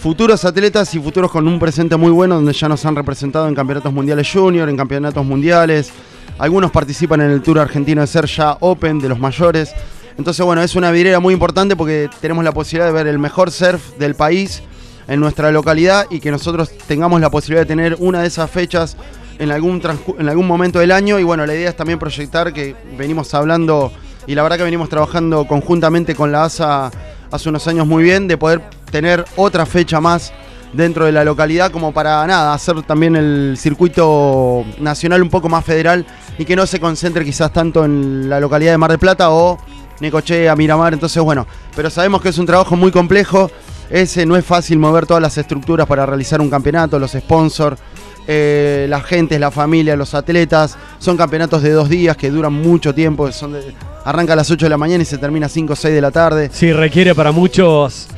futuros 0.00 0.44
atletas 0.44 0.94
y 0.94 1.00
futuros 1.00 1.30
con 1.30 1.48
un 1.48 1.58
presente 1.58 1.96
muy 1.96 2.10
bueno, 2.10 2.34
donde 2.34 2.52
ya 2.52 2.68
nos 2.68 2.84
han 2.84 2.94
representado 2.94 3.48
en 3.48 3.54
campeonatos 3.54 3.90
mundiales 3.90 4.30
junior, 4.30 4.68
en 4.68 4.76
campeonatos 4.76 5.24
mundiales. 5.24 5.90
Algunos 6.38 6.70
participan 6.70 7.22
en 7.22 7.30
el 7.30 7.40
Tour 7.40 7.60
argentino 7.60 8.02
de 8.02 8.06
ser 8.06 8.26
ya 8.26 8.58
Open 8.60 8.98
de 8.98 9.08
los 9.08 9.18
mayores. 9.18 9.72
Entonces, 10.18 10.44
bueno, 10.44 10.62
es 10.62 10.76
una 10.76 10.90
vidriera 10.90 11.20
muy 11.20 11.32
importante 11.32 11.74
porque 11.74 12.10
tenemos 12.20 12.44
la 12.44 12.52
posibilidad 12.52 12.86
de 12.86 12.92
ver 12.92 13.06
el 13.06 13.18
mejor 13.18 13.50
surf 13.50 13.96
del 13.98 14.14
país 14.14 14.62
en 15.08 15.20
nuestra 15.20 15.50
localidad 15.50 16.06
y 16.10 16.20
que 16.20 16.30
nosotros 16.30 16.70
tengamos 16.86 17.18
la 17.18 17.30
posibilidad 17.30 17.62
de 17.62 17.68
tener 17.68 17.96
una 17.98 18.20
de 18.20 18.26
esas 18.26 18.50
fechas 18.50 18.98
en 19.38 19.50
algún, 19.50 19.80
en 20.18 20.28
algún 20.28 20.46
momento 20.46 20.80
del 20.80 20.92
año. 20.92 21.18
Y 21.18 21.22
bueno, 21.22 21.46
la 21.46 21.54
idea 21.54 21.70
es 21.70 21.76
también 21.76 21.98
proyectar 21.98 22.52
que 22.52 22.76
venimos 22.98 23.32
hablando 23.32 23.90
y 24.26 24.34
la 24.34 24.42
verdad 24.42 24.58
que 24.58 24.64
venimos 24.64 24.88
trabajando 24.88 25.46
conjuntamente 25.46 26.14
con 26.14 26.32
la 26.32 26.44
ASA 26.44 26.90
hace 27.30 27.48
unos 27.48 27.66
años 27.66 27.86
muy 27.86 28.02
bien 28.02 28.28
de 28.28 28.36
poder 28.36 28.62
tener 28.90 29.24
otra 29.36 29.66
fecha 29.66 30.00
más 30.00 30.32
dentro 30.72 31.04
de 31.04 31.12
la 31.12 31.24
localidad 31.24 31.70
como 31.70 31.92
para 31.92 32.26
nada, 32.26 32.54
hacer 32.54 32.82
también 32.82 33.16
el 33.16 33.56
circuito 33.58 34.64
nacional 34.78 35.22
un 35.22 35.28
poco 35.28 35.48
más 35.48 35.64
federal 35.64 36.06
y 36.38 36.44
que 36.44 36.56
no 36.56 36.66
se 36.66 36.80
concentre 36.80 37.24
quizás 37.24 37.52
tanto 37.52 37.84
en 37.84 38.28
la 38.28 38.40
localidad 38.40 38.72
de 38.72 38.78
Mar 38.78 38.90
del 38.90 38.98
Plata 38.98 39.30
o 39.30 39.58
Necochea, 40.00 40.56
Miramar, 40.56 40.94
entonces 40.94 41.22
bueno, 41.22 41.46
pero 41.76 41.90
sabemos 41.90 42.22
que 42.22 42.30
es 42.30 42.38
un 42.38 42.46
trabajo 42.46 42.74
muy 42.74 42.90
complejo, 42.90 43.50
ese 43.90 44.24
no 44.24 44.36
es 44.36 44.44
fácil 44.44 44.78
mover 44.78 45.06
todas 45.06 45.22
las 45.22 45.36
estructuras 45.36 45.86
para 45.86 46.06
realizar 46.06 46.40
un 46.40 46.48
campeonato, 46.48 46.98
los 46.98 47.12
sponsors, 47.12 47.78
eh, 48.26 48.86
la 48.88 49.00
gente, 49.00 49.38
la 49.38 49.50
familia, 49.50 49.96
los 49.96 50.14
atletas, 50.14 50.76
son 50.98 51.16
campeonatos 51.16 51.62
de 51.62 51.70
dos 51.70 51.88
días 51.88 52.16
que 52.16 52.30
duran 52.30 52.52
mucho 52.52 52.94
tiempo, 52.94 53.30
son 53.32 53.52
de- 53.54 53.72
arranca 54.04 54.32
a 54.32 54.36
las 54.36 54.50
8 54.50 54.66
de 54.66 54.70
la 54.70 54.76
mañana 54.78 55.02
y 55.02 55.06
se 55.06 55.18
termina 55.18 55.46
a 55.46 55.48
5 55.48 55.72
o 55.72 55.76
6 55.76 55.94
de 55.94 56.00
la 56.00 56.10
tarde. 56.10 56.48
Sí, 56.52 56.72
requiere 56.72 57.14
para 57.14 57.32
muchos 57.32 58.08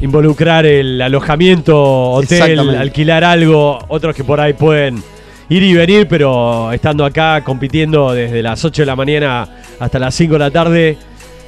involucrar 0.00 0.66
el 0.66 1.00
alojamiento, 1.00 2.10
hotel, 2.10 2.58
alquilar 2.76 3.24
algo, 3.24 3.78
otros 3.88 4.14
que 4.14 4.24
por 4.24 4.40
ahí 4.40 4.52
pueden 4.54 5.02
ir 5.48 5.62
y 5.62 5.74
venir, 5.74 6.08
pero 6.08 6.72
estando 6.72 7.04
acá 7.04 7.42
compitiendo 7.44 8.12
desde 8.12 8.42
las 8.42 8.64
8 8.64 8.82
de 8.82 8.86
la 8.86 8.96
mañana 8.96 9.48
hasta 9.78 9.98
las 9.98 10.14
5 10.14 10.32
de 10.34 10.38
la 10.38 10.50
tarde, 10.50 10.98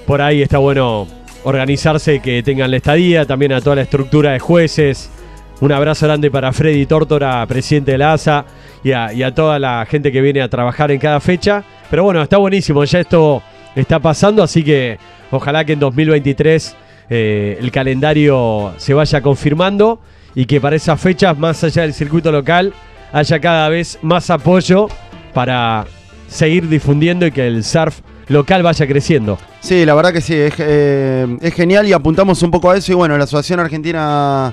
por 0.06 0.20
ahí 0.22 0.42
está 0.42 0.58
bueno 0.58 1.06
organizarse, 1.44 2.20
que 2.20 2.42
tengan 2.42 2.70
la 2.70 2.76
estadía, 2.78 3.24
también 3.24 3.52
a 3.52 3.60
toda 3.60 3.76
la 3.76 3.82
estructura 3.82 4.32
de 4.32 4.38
jueces. 4.38 5.10
Un 5.58 5.72
abrazo 5.72 6.06
grande 6.06 6.30
para 6.30 6.52
Freddy 6.52 6.84
Tórtora, 6.84 7.46
presidente 7.46 7.92
de 7.92 7.98
la 7.98 8.12
ASA, 8.12 8.44
y 8.84 8.92
a, 8.92 9.34
toda 9.34 9.58
la 9.58 9.86
gente 9.86 10.12
que 10.12 10.20
viene 10.20 10.42
a 10.42 10.48
trabajar 10.48 10.90
en 10.90 10.98
cada 10.98 11.18
fecha. 11.18 11.64
Pero 11.88 12.04
bueno, 12.04 12.20
está 12.20 12.36
buenísimo, 12.36 12.84
ya 12.84 13.00
esto 13.00 13.42
está 13.74 13.98
pasando, 13.98 14.42
así 14.42 14.62
que 14.62 14.98
ojalá 15.30 15.64
que 15.64 15.72
en 15.72 15.80
2023 15.80 16.76
eh, 17.08 17.58
el 17.58 17.70
calendario 17.70 18.74
se 18.76 18.92
vaya 18.92 19.22
confirmando 19.22 19.98
y 20.34 20.44
que 20.44 20.60
para 20.60 20.76
esas 20.76 21.00
fechas, 21.00 21.38
más 21.38 21.64
allá 21.64 21.82
del 21.82 21.94
circuito 21.94 22.30
local, 22.30 22.74
haya 23.12 23.40
cada 23.40 23.70
vez 23.70 23.98
más 24.02 24.28
apoyo 24.28 24.88
para 25.32 25.86
seguir 26.28 26.68
difundiendo 26.68 27.26
y 27.26 27.30
que 27.30 27.46
el 27.46 27.64
surf 27.64 28.00
local 28.28 28.62
vaya 28.62 28.86
creciendo. 28.86 29.38
Sí, 29.60 29.86
la 29.86 29.94
verdad 29.94 30.12
que 30.12 30.20
sí, 30.20 30.34
es, 30.34 30.52
eh, 30.58 31.38
es 31.40 31.54
genial 31.54 31.88
y 31.88 31.94
apuntamos 31.94 32.42
un 32.42 32.50
poco 32.50 32.70
a 32.70 32.76
eso 32.76 32.92
y 32.92 32.94
bueno, 32.94 33.16
la 33.16 33.24
Asociación 33.24 33.60
Argentina 33.60 34.52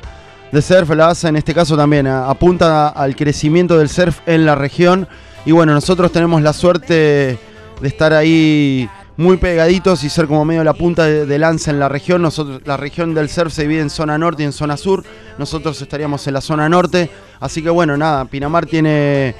de 0.53 0.62
Surf, 0.62 0.89
la 0.91 1.10
ASA 1.10 1.29
en 1.29 1.36
este 1.36 1.53
caso 1.53 1.75
también, 1.75 2.05
a- 2.07 2.29
apunta 2.29 2.88
al 2.89 3.15
crecimiento 3.15 3.77
del 3.77 3.89
surf 3.89 4.19
en 4.27 4.45
la 4.45 4.53
región. 4.55 5.07
Y 5.45 5.51
bueno, 5.51 5.74
nosotros 5.74 6.12
tenemos 6.12 6.41
la 6.43 6.53
suerte 6.53 6.93
de 7.81 7.88
estar 7.88 8.13
ahí 8.13 8.88
muy 9.15 9.38
pegaditos 9.38 10.03
y 10.03 10.10
ser 10.10 10.27
como 10.27 10.43
medio 10.43 10.63
la 10.63 10.74
punta 10.74 11.05
de, 11.05 11.39
lanza 11.39 11.72
en 11.72 11.79
la 11.79 11.89
región. 11.89 12.22
Nosotros, 12.22 12.62
la 12.65 12.77
región 12.77 13.13
del 13.13 13.29
surf 13.29 13.53
se 13.53 13.63
divide 13.63 13.82
en 13.82 13.89
zona 13.89 14.17
norte 14.17 14.43
y 14.43 14.46
en 14.46 14.53
zona 14.53 14.77
sur. 14.77 15.03
Nosotros 15.38 15.82
estaríamos 15.82 16.25
en 16.27 16.34
la 16.34 16.41
zona 16.41 16.67
norte. 16.67 17.10
Así 17.39 17.62
que 17.62 17.70
bueno, 17.70 17.98
nada, 17.98 18.25
Pinamar 18.25 18.65
tiene, 18.65 19.36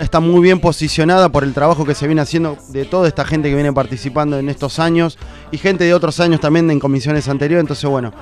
está 0.00 0.20
muy 0.20 0.40
bien 0.40 0.60
posicionada 0.60 1.28
por 1.28 1.44
el 1.44 1.54
trabajo 1.54 1.84
que 1.84 1.94
se 1.94 2.06
viene 2.06 2.20
haciendo 2.20 2.58
de 2.68 2.84
toda 2.84 3.06
esta 3.06 3.24
gente 3.24 3.48
que 3.48 3.54
viene 3.54 3.72
participando 3.72 4.38
en 4.38 4.48
estos 4.48 4.78
años 4.80 5.16
y 5.52 5.58
gente 5.58 5.84
de 5.84 5.94
otros 5.94 6.18
años 6.18 6.40
también 6.40 6.70
en 6.70 6.80
comisiones 6.80 7.28
anteriores. 7.28 7.62
Entonces, 7.62 7.88
bueno, 7.88 8.12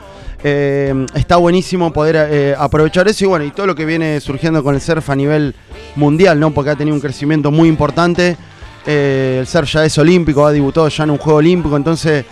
eh, 0.42 1.06
está 1.14 1.36
buenísimo 1.36 1.92
poder 1.92 2.16
eh, 2.30 2.54
aprovechar 2.56 3.08
eso 3.08 3.24
y 3.24 3.28
bueno, 3.28 3.44
y 3.46 3.50
todo 3.50 3.66
lo 3.66 3.74
que 3.74 3.86
viene 3.86 4.20
surgiendo 4.20 4.62
con 4.62 4.74
el 4.74 4.80
surf 4.82 5.08
a 5.08 5.16
nivel 5.16 5.54
mundial, 5.96 6.38
¿no? 6.38 6.52
Porque 6.52 6.70
ha 6.70 6.76
tenido 6.76 6.94
un 6.94 7.00
crecimiento 7.00 7.50
muy 7.50 7.68
importante. 7.68 8.36
Eh, 8.86 9.38
el 9.40 9.46
surf 9.46 9.72
ya 9.72 9.84
es 9.84 9.96
olímpico, 9.98 10.46
ha 10.46 10.52
debutado 10.52 10.88
ya 10.88 11.04
en 11.04 11.10
un 11.10 11.18
juego 11.18 11.38
olímpico, 11.38 11.76
entonces 11.76 12.24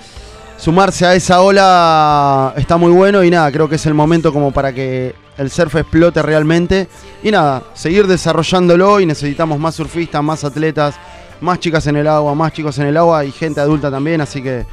sumarse 0.59 1.07
a 1.07 1.15
esa 1.15 1.41
ola 1.41 2.55
está 2.57 2.77
muy 2.77 2.93
bueno 2.93 3.25
y 3.25 3.31
nada, 3.31 3.51
creo 3.51 3.69
que 3.69 3.77
es 3.77 3.87
el 3.87 3.95
momento 3.95 4.33
como 4.33 4.53
para 4.53 4.73
que 4.73 5.15
el 5.39 5.51
surf 5.51 5.75
explote 5.77 6.21
realmente 6.23 6.89
y 7.23 7.31
nada, 7.31 7.63
seguir 7.75 8.07
desarrollándolo 8.07 9.01
y 9.01 9.07
necesitamos 9.07 9.59
más 9.59 9.75
surfistas, 9.75 10.23
más 10.23 10.45
atletas, 10.45 10.95
más 11.41 11.59
chicas 11.59 11.87
en 11.87 11.97
el 11.97 12.07
agua, 12.07 12.35
más 12.35 12.53
chicos 12.53 12.79
en 12.79 12.87
el 12.87 12.97
agua 12.97 13.25
y 13.25 13.33
gente 13.33 13.61
adulta 13.61 13.91
también, 13.91 14.21
así 14.21 14.43
que 14.43 14.67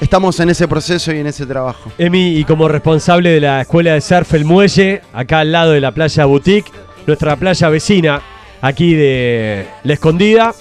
estamos 0.00 0.38
en 0.40 0.50
ese 0.50 0.66
proceso 0.66 1.12
y 1.12 1.18
en 1.18 1.28
ese 1.28 1.46
trabajo. 1.46 1.92
Emi, 1.96 2.38
y 2.38 2.44
como 2.44 2.66
responsable 2.66 3.30
de 3.30 3.40
la 3.40 3.60
escuela 3.60 3.92
de 3.94 4.00
surf 4.00 4.34
El 4.34 4.44
Muelle, 4.44 5.02
acá 5.12 5.40
al 5.40 5.52
lado 5.52 5.72
de 5.72 5.80
la 5.80 5.92
playa 5.92 6.24
Boutique, 6.24 6.72
nuestra 7.06 7.36
playa 7.36 7.68
vecina 7.68 8.20
aquí 8.60 8.94
de 8.94 9.66
La 9.84 9.94
Escondida. 9.94 10.54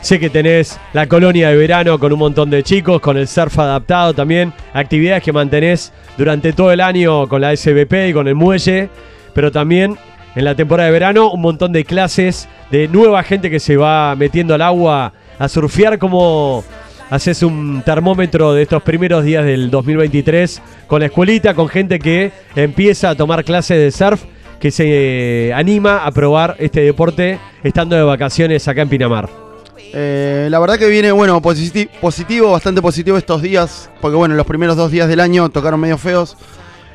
Sé 0.00 0.20
que 0.20 0.30
tenés 0.30 0.78
la 0.92 1.08
colonia 1.08 1.48
de 1.48 1.56
verano 1.56 1.98
con 1.98 2.12
un 2.12 2.20
montón 2.20 2.50
de 2.50 2.62
chicos, 2.62 3.00
con 3.00 3.16
el 3.16 3.26
surf 3.26 3.58
adaptado 3.58 4.14
también, 4.14 4.52
actividades 4.72 5.24
que 5.24 5.32
mantenés 5.32 5.92
durante 6.16 6.52
todo 6.52 6.70
el 6.70 6.80
año 6.80 7.28
con 7.28 7.40
la 7.40 7.54
SBP 7.54 8.08
y 8.08 8.12
con 8.12 8.28
el 8.28 8.36
muelle, 8.36 8.90
pero 9.34 9.50
también 9.50 9.98
en 10.36 10.44
la 10.44 10.54
temporada 10.54 10.86
de 10.86 10.92
verano 10.92 11.32
un 11.32 11.40
montón 11.40 11.72
de 11.72 11.84
clases 11.84 12.48
de 12.70 12.86
nueva 12.86 13.24
gente 13.24 13.50
que 13.50 13.58
se 13.58 13.76
va 13.76 14.14
metiendo 14.14 14.54
al 14.54 14.62
agua 14.62 15.12
a 15.38 15.48
surfear 15.48 15.98
como 15.98 16.64
haces 17.10 17.42
un 17.42 17.82
termómetro 17.84 18.52
de 18.52 18.62
estos 18.62 18.82
primeros 18.82 19.24
días 19.24 19.44
del 19.44 19.68
2023 19.70 20.62
con 20.86 21.00
la 21.00 21.06
escuelita, 21.06 21.54
con 21.54 21.68
gente 21.68 21.98
que 21.98 22.30
empieza 22.54 23.10
a 23.10 23.14
tomar 23.16 23.44
clases 23.44 23.78
de 23.78 23.90
surf, 23.90 24.22
que 24.60 24.70
se 24.70 25.52
anima 25.54 26.04
a 26.04 26.12
probar 26.12 26.54
este 26.58 26.82
deporte 26.82 27.38
estando 27.64 27.96
de 27.96 28.02
vacaciones 28.02 28.68
acá 28.68 28.82
en 28.82 28.88
Pinamar. 28.88 29.47
Eh, 29.92 30.48
la 30.50 30.58
verdad 30.58 30.78
que 30.78 30.86
viene, 30.88 31.12
bueno, 31.12 31.40
positi- 31.40 31.88
positivo, 32.00 32.52
bastante 32.52 32.82
positivo 32.82 33.16
estos 33.16 33.40
días, 33.42 33.90
porque 34.00 34.16
bueno, 34.16 34.34
los 34.34 34.46
primeros 34.46 34.76
dos 34.76 34.90
días 34.90 35.08
del 35.08 35.20
año 35.20 35.48
tocaron 35.48 35.80
medio 35.80 35.96
feos. 35.98 36.36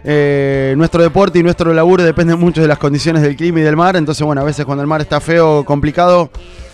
Eh, 0.06 0.74
nuestro 0.78 1.02
deporte 1.02 1.40
y 1.40 1.44
nuestro 1.44 1.74
laburo 1.74 2.04
dependen 2.04 2.38
mucho 2.40 2.62
de 2.62 2.68
las 2.68 2.78
condiciones 2.78 3.22
del 3.22 3.36
clima 3.36 3.60
y 3.62 3.64
del 3.64 3.78
mar, 3.78 3.96
entonces 3.96 4.26
bueno, 4.26 4.42
a 4.42 4.44
veces 4.44 4.66
cuando 4.66 4.82
el 4.82 4.88
mar 4.88 5.00
está 5.02 5.22
feo, 5.22 5.64
complicado, 5.64 6.30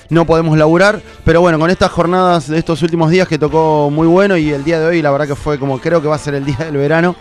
no 0.10 0.26
podemos 0.26 0.58
laburar, 0.58 1.00
pero 1.24 1.40
bueno, 1.40 1.60
con 1.60 1.70
estas 1.70 1.92
jornadas 1.92 2.48
de 2.50 2.58
estos 2.58 2.82
últimos 2.82 3.12
días 3.12 3.28
que 3.28 3.38
tocó 3.38 3.92
muy 3.92 4.08
bueno 4.08 4.36
y 4.36 4.50
el 4.52 4.64
día 4.64 4.80
de 4.80 4.88
hoy 4.88 5.02
la 5.04 5.12
verdad 5.12 5.28
que 5.28 5.36
fue 5.36 5.60
como 5.60 5.80
creo 5.80 6.02
que 6.02 6.08
va 6.08 6.16
a 6.16 6.20
ser 6.20 6.34
el 6.34 6.44
día 6.46 6.58
del 6.58 6.78
verano. 6.78 7.16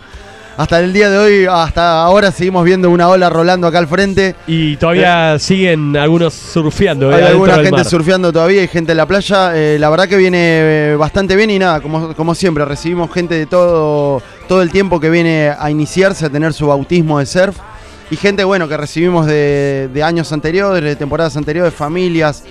Hasta 0.58 0.80
el 0.80 0.92
día 0.92 1.08
de 1.08 1.16
hoy, 1.18 1.46
hasta 1.48 2.02
ahora 2.02 2.32
seguimos 2.32 2.64
viendo 2.64 2.90
una 2.90 3.08
ola 3.08 3.30
rolando 3.30 3.68
acá 3.68 3.78
al 3.78 3.86
frente. 3.86 4.34
Y 4.48 4.76
todavía 4.76 5.38
siguen 5.38 5.96
algunos 5.96 6.34
surfeando. 6.34 7.12
eh, 7.12 7.14
Hay 7.14 7.20
adentro 7.22 7.30
alguna 7.44 7.54
gente 7.62 7.70
mar. 7.70 7.84
surfeando 7.84 8.32
todavía, 8.32 8.62
hay 8.62 8.66
gente 8.66 8.90
en 8.90 8.98
la 8.98 9.06
playa. 9.06 9.52
Eh, 9.56 9.76
la 9.78 9.88
verdad 9.88 10.08
que 10.08 10.16
viene 10.16 10.38
eh, 10.40 10.96
bastante 10.98 11.36
bien 11.36 11.50
y 11.50 11.60
nada, 11.60 11.80
como, 11.80 12.12
como 12.12 12.34
siempre, 12.34 12.64
recibimos 12.64 13.08
gente 13.12 13.36
de 13.36 13.46
todo, 13.46 14.20
todo 14.48 14.60
el 14.60 14.70
tiempo 14.72 14.98
que 14.98 15.10
viene 15.10 15.52
a 15.56 15.70
iniciarse, 15.70 16.26
a 16.26 16.28
tener 16.30 16.52
su 16.52 16.66
bautismo 16.66 17.20
de 17.20 17.26
surf. 17.26 17.56
Y 18.10 18.16
gente, 18.16 18.42
bueno, 18.42 18.66
que 18.66 18.76
recibimos 18.76 19.26
de, 19.26 19.88
de 19.94 20.02
años 20.02 20.32
anteriores, 20.32 20.82
de 20.82 20.96
temporadas 20.96 21.36
anteriores, 21.36 21.72
familias 21.72 22.42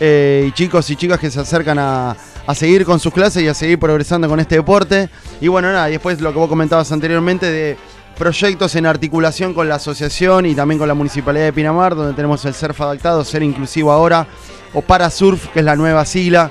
eh, 0.00 0.46
y 0.48 0.52
chicos 0.52 0.88
y 0.90 0.96
chicas 0.96 1.18
que 1.18 1.30
se 1.30 1.40
acercan 1.40 1.78
a, 1.78 2.16
a 2.46 2.54
seguir 2.54 2.84
con 2.84 3.00
sus 3.00 3.12
clases 3.12 3.42
y 3.42 3.48
a 3.48 3.54
seguir 3.54 3.78
progresando 3.78 4.28
con 4.28 4.40
este 4.40 4.56
deporte. 4.56 5.08
Y 5.40 5.48
bueno, 5.48 5.72
nada, 5.72 5.88
y 5.88 5.92
después 5.92 6.20
lo 6.20 6.32
que 6.32 6.38
vos 6.38 6.48
comentabas 6.48 6.90
anteriormente 6.92 7.50
de 7.50 7.76
proyectos 8.16 8.74
en 8.76 8.86
articulación 8.86 9.54
con 9.54 9.68
la 9.68 9.76
asociación 9.76 10.46
y 10.46 10.54
también 10.54 10.78
con 10.78 10.88
la 10.88 10.94
Municipalidad 10.94 11.46
de 11.46 11.52
Pinamar, 11.52 11.94
donde 11.94 12.14
tenemos 12.14 12.44
el 12.44 12.54
surf 12.54 12.80
adaptado, 12.80 13.24
ser 13.24 13.42
inclusivo 13.42 13.90
ahora, 13.90 14.26
o 14.72 14.82
Parasurf, 14.82 15.48
que 15.48 15.60
es 15.60 15.64
la 15.64 15.76
nueva 15.76 16.04
sigla, 16.04 16.50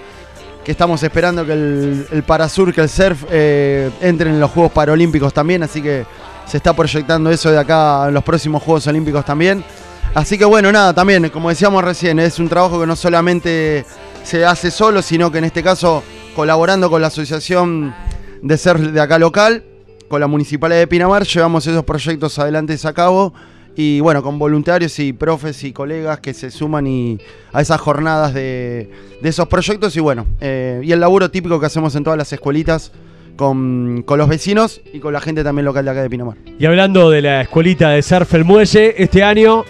que 0.64 0.72
estamos 0.72 1.02
esperando 1.04 1.46
que 1.46 1.54
el, 1.54 2.08
el 2.12 2.24
Parasurf, 2.24 2.74
que 2.76 2.82
el 2.82 2.90
surf, 2.90 3.24
eh, 3.30 3.90
entre 4.02 4.30
en 4.30 4.40
los 4.40 4.52
Juegos 4.52 4.72
Paralímpicos 4.72 5.34
también, 5.34 5.64
así 5.64 5.82
que 5.82 6.06
se 6.46 6.58
está 6.58 6.74
proyectando 6.74 7.30
eso 7.32 7.52
de 7.52 7.60
acá 7.60 8.06
en 8.08 8.14
los 8.14 8.24
próximos 8.24 8.62
Juegos 8.62 8.86
Olímpicos 8.88 9.26
también. 9.26 9.64
Así 10.14 10.38
que 10.38 10.46
bueno, 10.46 10.72
nada, 10.72 10.94
también, 10.94 11.30
como 11.30 11.50
decíamos 11.50 11.84
recién, 11.84 12.20
es 12.20 12.38
un 12.38 12.48
trabajo 12.48 12.80
que 12.80 12.86
no 12.86 12.96
solamente 12.96 13.84
se 14.24 14.46
hace 14.46 14.70
solo, 14.70 15.02
sino 15.02 15.32
que 15.32 15.40
en 15.40 15.46
este 15.46 15.64
caso 15.64 16.04
colaborando 16.36 16.90
con 16.92 17.02
la 17.02 17.08
Asociación 17.08 17.96
de 18.44 18.58
Surf 18.60 18.80
de 18.80 19.02
acá 19.02 19.18
local, 19.18 19.64
con 20.08 20.20
la 20.20 20.28
Municipalidad 20.28 20.80
de 20.80 20.88
Pinamar, 20.88 21.24
llevamos 21.24 21.66
esos 21.66 21.84
proyectos 21.84 22.38
adelante 22.38 22.78
a 22.84 22.94
cabo 22.94 23.34
y 23.76 24.02
bueno, 24.02 24.22
con 24.22 24.38
voluntarios 24.38 25.00
y 25.00 25.14
profes 25.14 25.64
y 25.64 25.74
colegas 25.74 26.20
que 26.20 26.36
se 26.36 26.52
suman 26.52 26.86
y, 26.86 27.18
a 27.52 27.62
esas 27.62 27.82
jornadas 27.82 28.36
de, 28.36 28.92
de 29.20 29.30
esos 29.30 29.48
proyectos 29.48 29.96
y 29.96 30.00
bueno, 30.00 30.28
eh, 30.42 30.80
y 30.84 30.92
el 30.92 31.00
laburo 31.00 31.32
típico 31.32 31.60
que 31.60 31.66
hacemos 31.66 31.96
en 31.96 32.04
todas 32.04 32.20
las 32.20 32.32
escuelitas 32.32 32.92
con, 33.36 34.04
con 34.06 34.20
los 34.20 34.30
vecinos 34.30 34.80
y 34.94 35.00
con 35.00 35.12
la 35.12 35.22
gente 35.22 35.44
también 35.44 35.66
local 35.66 35.86
de 35.86 35.90
acá 35.92 36.04
de 36.04 36.10
Pinamar. 36.12 36.38
Y 36.60 36.68
hablando 36.68 37.10
de 37.10 37.24
la 37.24 37.42
escuelita 37.42 37.90
de 37.90 38.04
surf 38.04 38.32
El 38.36 38.46
Muelle, 38.46 38.94
este 39.02 39.24
año 39.24 39.66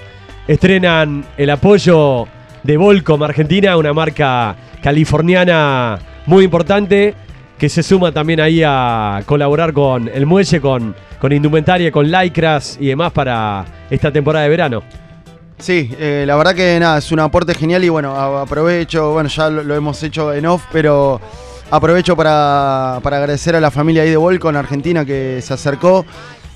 estrenan 0.48 1.26
el 1.38 1.50
apoyo 1.50 2.28
de 2.64 2.78
Volcom 2.78 3.22
Argentina, 3.24 3.78
una 3.78 3.94
marca 3.94 4.56
californiana 4.82 6.00
muy 6.26 6.46
importante 6.46 7.16
que 7.58 7.70
se 7.70 7.84
suma 7.84 8.12
también 8.12 8.42
ahí 8.42 8.62
a 8.66 9.22
colaborar 9.26 9.74
con 9.74 10.10
el 10.10 10.26
muelle, 10.26 10.60
con, 10.60 10.96
con 11.20 11.32
indumentaria, 11.32 11.92
con 11.92 12.12
lycras 12.12 12.78
y 12.80 12.88
demás 12.88 13.12
para 13.12 13.66
esta 13.90 14.12
temporada 14.12 14.44
de 14.44 14.50
verano. 14.50 14.84
Sí, 15.60 15.96
eh, 15.98 16.26
la 16.28 16.36
verdad 16.36 16.54
que 16.56 16.78
nada, 16.80 16.98
es 16.98 17.12
un 17.12 17.22
aporte 17.22 17.54
genial 17.54 17.84
y 17.84 17.90
bueno, 17.90 18.14
aprovecho, 18.16 19.14
bueno, 19.14 19.30
ya 19.30 19.50
lo, 19.50 19.76
hemos 19.76 20.02
hecho 20.04 20.34
en 20.34 20.46
off, 20.46 20.66
pero 20.74 21.22
aprovecho 21.72 22.18
para, 22.18 23.00
para 23.02 23.18
agradecer 23.18 23.56
a 23.56 23.62
la 23.62 23.72
familia 23.72 24.04
de 24.04 24.18
Volcon 24.18 24.58
Argentina 24.58 25.06
que 25.06 25.40
se 25.42 25.54
acercó 25.54 26.06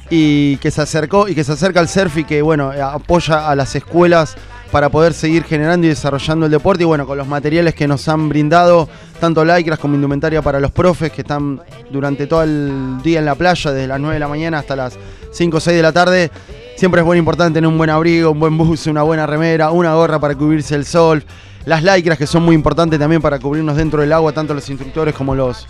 y 0.09 0.57
que 0.57 0.71
se 0.71 0.81
acercó 0.81 1.27
y 1.27 1.35
que 1.35 1.43
se 1.43 1.51
acerca 1.53 1.79
al 1.79 1.89
surf 1.89 2.17
y 2.17 2.23
que 2.23 2.41
bueno, 2.41 2.71
apoya 2.71 3.49
a 3.49 3.55
las 3.55 3.75
escuelas 3.75 4.35
para 4.71 4.89
poder 4.89 5.13
seguir 5.13 5.43
generando 5.43 5.87
y 5.87 5.89
desarrollando 5.89 6.45
el 6.45 6.51
deporte 6.51 6.83
y 6.83 6.85
bueno, 6.85 7.07
con 7.07 7.17
los 7.17 7.27
materiales 7.27 7.73
que 7.73 7.87
nos 7.87 8.07
han 8.07 8.27
brindado, 8.29 8.89
tanto 9.19 9.43
lycras 9.45 9.79
como 9.79 9.95
indumentaria 9.95 10.41
para 10.41 10.59
los 10.59 10.71
profes 10.71 11.11
que 11.11 11.21
están 11.21 11.61
durante 11.89 12.27
todo 12.27 12.43
el 12.43 12.97
día 13.03 13.19
en 13.19 13.25
la 13.25 13.35
playa, 13.35 13.71
desde 13.71 13.87
las 13.87 13.99
9 13.99 14.15
de 14.15 14.19
la 14.19 14.27
mañana 14.27 14.59
hasta 14.59 14.75
las 14.75 14.97
5 15.31 15.57
o 15.57 15.59
6 15.59 15.75
de 15.77 15.81
la 15.81 15.93
tarde. 15.93 16.31
Siempre 16.75 17.01
es 17.01 17.07
muy 17.07 17.17
importante 17.17 17.55
tener 17.55 17.67
un 17.67 17.77
buen 17.77 17.89
abrigo, 17.89 18.31
un 18.31 18.39
buen 18.39 18.57
buzo, 18.57 18.91
una 18.91 19.03
buena 19.03 19.25
remera, 19.25 19.71
una 19.71 19.95
gorra 19.95 20.19
para 20.19 20.35
cubrirse 20.35 20.75
el 20.75 20.85
sol. 20.85 21.23
Las 21.65 21.83
lycras 21.83 22.17
que 22.17 22.27
son 22.27 22.43
muy 22.43 22.55
importantes 22.55 22.99
también 22.99 23.21
para 23.21 23.39
cubrirnos 23.39 23.75
dentro 23.75 24.01
del 24.01 24.13
agua, 24.13 24.31
tanto 24.31 24.53
los 24.53 24.69
instructores 24.69 25.15
como 25.15 25.33
los, 25.33 25.67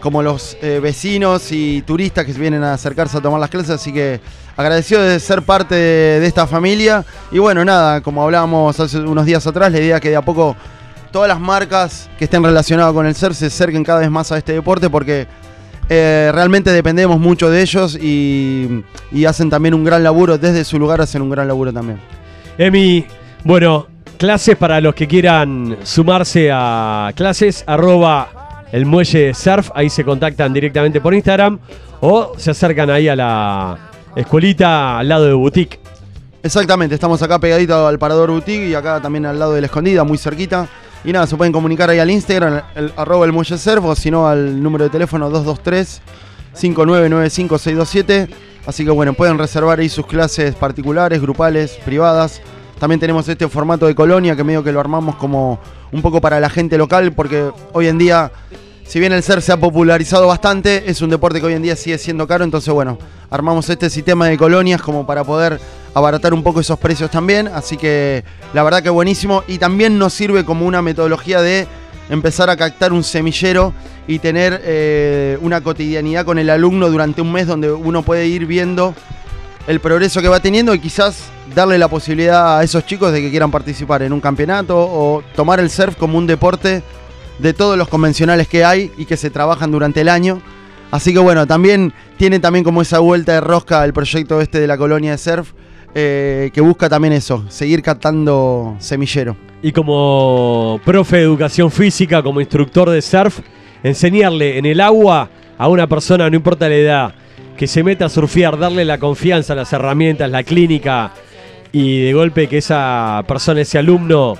como 0.00 0.22
los 0.22 0.56
eh, 0.62 0.80
vecinos 0.80 1.52
y 1.52 1.82
turistas 1.82 2.24
que 2.24 2.32
vienen 2.32 2.64
a 2.64 2.74
acercarse 2.74 3.18
a 3.18 3.20
tomar 3.20 3.40
las 3.40 3.50
clases. 3.50 3.70
Así 3.70 3.92
que 3.92 4.20
agradecido 4.56 5.02
de 5.02 5.20
ser 5.20 5.42
parte 5.42 5.74
de, 5.74 6.26
esta 6.26 6.46
familia. 6.46 7.04
Y 7.30 7.38
bueno, 7.38 7.64
nada, 7.64 8.00
como 8.00 8.22
hablábamos 8.22 8.78
hace 8.80 8.98
unos 8.98 9.26
días 9.26 9.46
atrás, 9.46 9.70
la 9.70 9.78
idea 9.78 10.00
que 10.00 10.10
de 10.10 10.16
a 10.16 10.22
poco 10.22 10.56
todas 11.12 11.28
las 11.28 11.40
marcas 11.40 12.08
que 12.18 12.24
estén 12.24 12.42
relacionadas 12.42 12.92
con 12.92 13.06
el 13.06 13.14
ser 13.14 13.34
se 13.34 13.46
acerquen 13.46 13.84
cada 13.84 14.00
vez 14.00 14.10
más 14.10 14.30
a 14.32 14.38
este 14.38 14.52
deporte 14.52 14.88
porque 14.88 15.26
eh, 15.88 16.30
realmente 16.32 16.70
dependemos 16.70 17.18
mucho 17.18 17.50
de 17.50 17.62
ellos 17.62 17.98
y, 18.00 18.84
hacen 19.26 19.50
también 19.50 19.74
un 19.74 19.82
gran 19.82 20.04
laburo, 20.04 20.38
desde 20.38 20.64
su 20.64 20.78
lugar 20.78 21.00
hacen 21.00 21.20
un 21.20 21.30
gran 21.30 21.48
laburo 21.48 21.72
también. 21.72 21.98
Emi, 22.56 23.04
bueno, 23.42 23.88
clases 24.16 24.56
para 24.56 24.80
los 24.80 24.94
que 24.94 25.08
quieran 25.08 25.78
sumarse 25.82 26.50
a 26.52 27.12
clases, 27.16 27.64
el 28.72 28.86
muelle 28.86 29.34
surf, 29.34 29.70
ahí 29.74 29.90
se 29.90 30.04
contactan 30.04 30.52
directamente 30.52 31.00
por 31.00 31.14
Instagram 31.14 31.58
o 32.00 32.32
se 32.36 32.50
acercan 32.50 32.90
ahí 32.90 33.08
a 33.08 33.16
la 33.16 33.90
escuelita 34.16 34.98
al 34.98 35.08
lado 35.08 35.26
de 35.26 35.32
Boutique. 35.32 35.80
Exactamente, 36.42 36.94
estamos 36.94 37.20
acá 37.22 37.38
pegadito 37.38 37.86
al 37.86 37.98
Parador 37.98 38.30
Boutique 38.30 38.68
y 38.68 38.74
acá 38.74 39.00
también 39.00 39.26
al 39.26 39.38
lado 39.38 39.52
de 39.52 39.60
la 39.60 39.66
escondida, 39.66 40.04
muy 40.04 40.18
cerquita. 40.18 40.68
Y 41.04 41.12
nada, 41.12 41.26
se 41.26 41.36
pueden 41.36 41.52
comunicar 41.52 41.88
ahí 41.88 41.98
al 41.98 42.10
Instagram, 42.10 42.62
el, 42.74 42.92
arroba 42.96 43.24
el 43.24 43.32
muelle 43.32 43.56
surf, 43.56 43.84
o 43.84 43.94
si 43.94 44.10
no 44.10 44.28
al 44.28 44.62
número 44.62 44.84
de 44.84 44.90
teléfono 44.90 45.30
223 45.30 46.02
5995627. 46.54 48.28
Así 48.66 48.84
que 48.84 48.90
bueno, 48.90 49.14
pueden 49.14 49.38
reservar 49.38 49.80
ahí 49.80 49.88
sus 49.88 50.06
clases 50.06 50.54
particulares, 50.54 51.20
grupales, 51.20 51.78
privadas. 51.84 52.42
También 52.80 52.98
tenemos 52.98 53.28
este 53.28 53.46
formato 53.46 53.86
de 53.86 53.94
colonia 53.94 54.34
que 54.34 54.42
medio 54.42 54.64
que 54.64 54.72
lo 54.72 54.80
armamos 54.80 55.16
como 55.16 55.60
un 55.92 56.00
poco 56.00 56.18
para 56.18 56.40
la 56.40 56.48
gente 56.48 56.78
local, 56.78 57.12
porque 57.12 57.50
hoy 57.74 57.88
en 57.88 57.98
día, 57.98 58.32
si 58.84 58.98
bien 58.98 59.12
el 59.12 59.22
surf 59.22 59.44
se 59.44 59.52
ha 59.52 59.58
popularizado 59.58 60.26
bastante, 60.26 60.90
es 60.90 61.02
un 61.02 61.10
deporte 61.10 61.40
que 61.40 61.46
hoy 61.46 61.52
en 61.52 61.60
día 61.60 61.76
sigue 61.76 61.98
siendo 61.98 62.26
caro. 62.26 62.42
Entonces, 62.42 62.72
bueno, 62.72 62.96
armamos 63.28 63.68
este 63.68 63.90
sistema 63.90 64.28
de 64.28 64.38
colonias 64.38 64.80
como 64.80 65.06
para 65.06 65.24
poder 65.24 65.60
abaratar 65.92 66.32
un 66.32 66.42
poco 66.42 66.60
esos 66.60 66.78
precios 66.78 67.10
también. 67.10 67.48
Así 67.48 67.76
que 67.76 68.24
la 68.54 68.62
verdad 68.62 68.82
que 68.82 68.88
buenísimo. 68.88 69.44
Y 69.46 69.58
también 69.58 69.98
nos 69.98 70.14
sirve 70.14 70.46
como 70.46 70.64
una 70.64 70.80
metodología 70.80 71.42
de 71.42 71.68
empezar 72.08 72.48
a 72.48 72.56
captar 72.56 72.94
un 72.94 73.04
semillero 73.04 73.74
y 74.06 74.20
tener 74.20 74.58
eh, 74.64 75.36
una 75.42 75.60
cotidianidad 75.60 76.24
con 76.24 76.38
el 76.38 76.48
alumno 76.48 76.88
durante 76.88 77.20
un 77.20 77.30
mes 77.30 77.46
donde 77.46 77.70
uno 77.70 78.00
puede 78.00 78.26
ir 78.26 78.46
viendo 78.46 78.94
el 79.66 79.80
progreso 79.80 80.20
que 80.20 80.28
va 80.28 80.40
teniendo 80.40 80.74
y 80.74 80.78
quizás 80.78 81.30
darle 81.54 81.78
la 81.78 81.88
posibilidad 81.88 82.58
a 82.58 82.62
esos 82.62 82.86
chicos 82.86 83.12
de 83.12 83.20
que 83.20 83.30
quieran 83.30 83.50
participar 83.50 84.02
en 84.02 84.12
un 84.12 84.20
campeonato 84.20 84.76
o 84.78 85.22
tomar 85.34 85.60
el 85.60 85.70
surf 85.70 85.96
como 85.96 86.18
un 86.18 86.26
deporte 86.26 86.82
de 87.38 87.52
todos 87.52 87.76
los 87.76 87.88
convencionales 87.88 88.48
que 88.48 88.64
hay 88.64 88.90
y 88.96 89.04
que 89.04 89.16
se 89.16 89.30
trabajan 89.30 89.70
durante 89.70 90.00
el 90.00 90.08
año. 90.08 90.40
Así 90.90 91.12
que 91.12 91.18
bueno, 91.18 91.46
también 91.46 91.92
tiene 92.16 92.40
también 92.40 92.64
como 92.64 92.82
esa 92.82 92.98
vuelta 92.98 93.32
de 93.32 93.40
rosca 93.40 93.84
el 93.84 93.92
proyecto 93.92 94.40
este 94.40 94.60
de 94.60 94.66
la 94.66 94.76
colonia 94.76 95.12
de 95.12 95.18
surf 95.18 95.52
eh, 95.94 96.50
que 96.52 96.60
busca 96.60 96.88
también 96.88 97.12
eso, 97.12 97.44
seguir 97.48 97.82
captando 97.82 98.76
semillero. 98.78 99.36
Y 99.62 99.72
como 99.72 100.80
profe 100.84 101.16
de 101.16 101.22
educación 101.22 101.70
física, 101.70 102.22
como 102.22 102.40
instructor 102.40 102.90
de 102.90 103.02
surf, 103.02 103.40
enseñarle 103.82 104.58
en 104.58 104.66
el 104.66 104.80
agua 104.80 105.28
a 105.58 105.68
una 105.68 105.86
persona, 105.86 106.30
no 106.30 106.36
importa 106.36 106.68
la 106.68 106.74
edad, 106.74 107.14
que 107.60 107.66
se 107.66 107.84
meta 107.84 108.06
a 108.06 108.08
surfear, 108.08 108.58
darle 108.58 108.86
la 108.86 108.96
confianza, 108.96 109.54
las 109.54 109.70
herramientas, 109.74 110.30
la 110.30 110.44
clínica 110.44 111.12
y 111.72 112.00
de 112.00 112.14
golpe 112.14 112.46
que 112.46 112.56
esa 112.56 113.22
persona, 113.28 113.60
ese 113.60 113.76
alumno, 113.76 114.38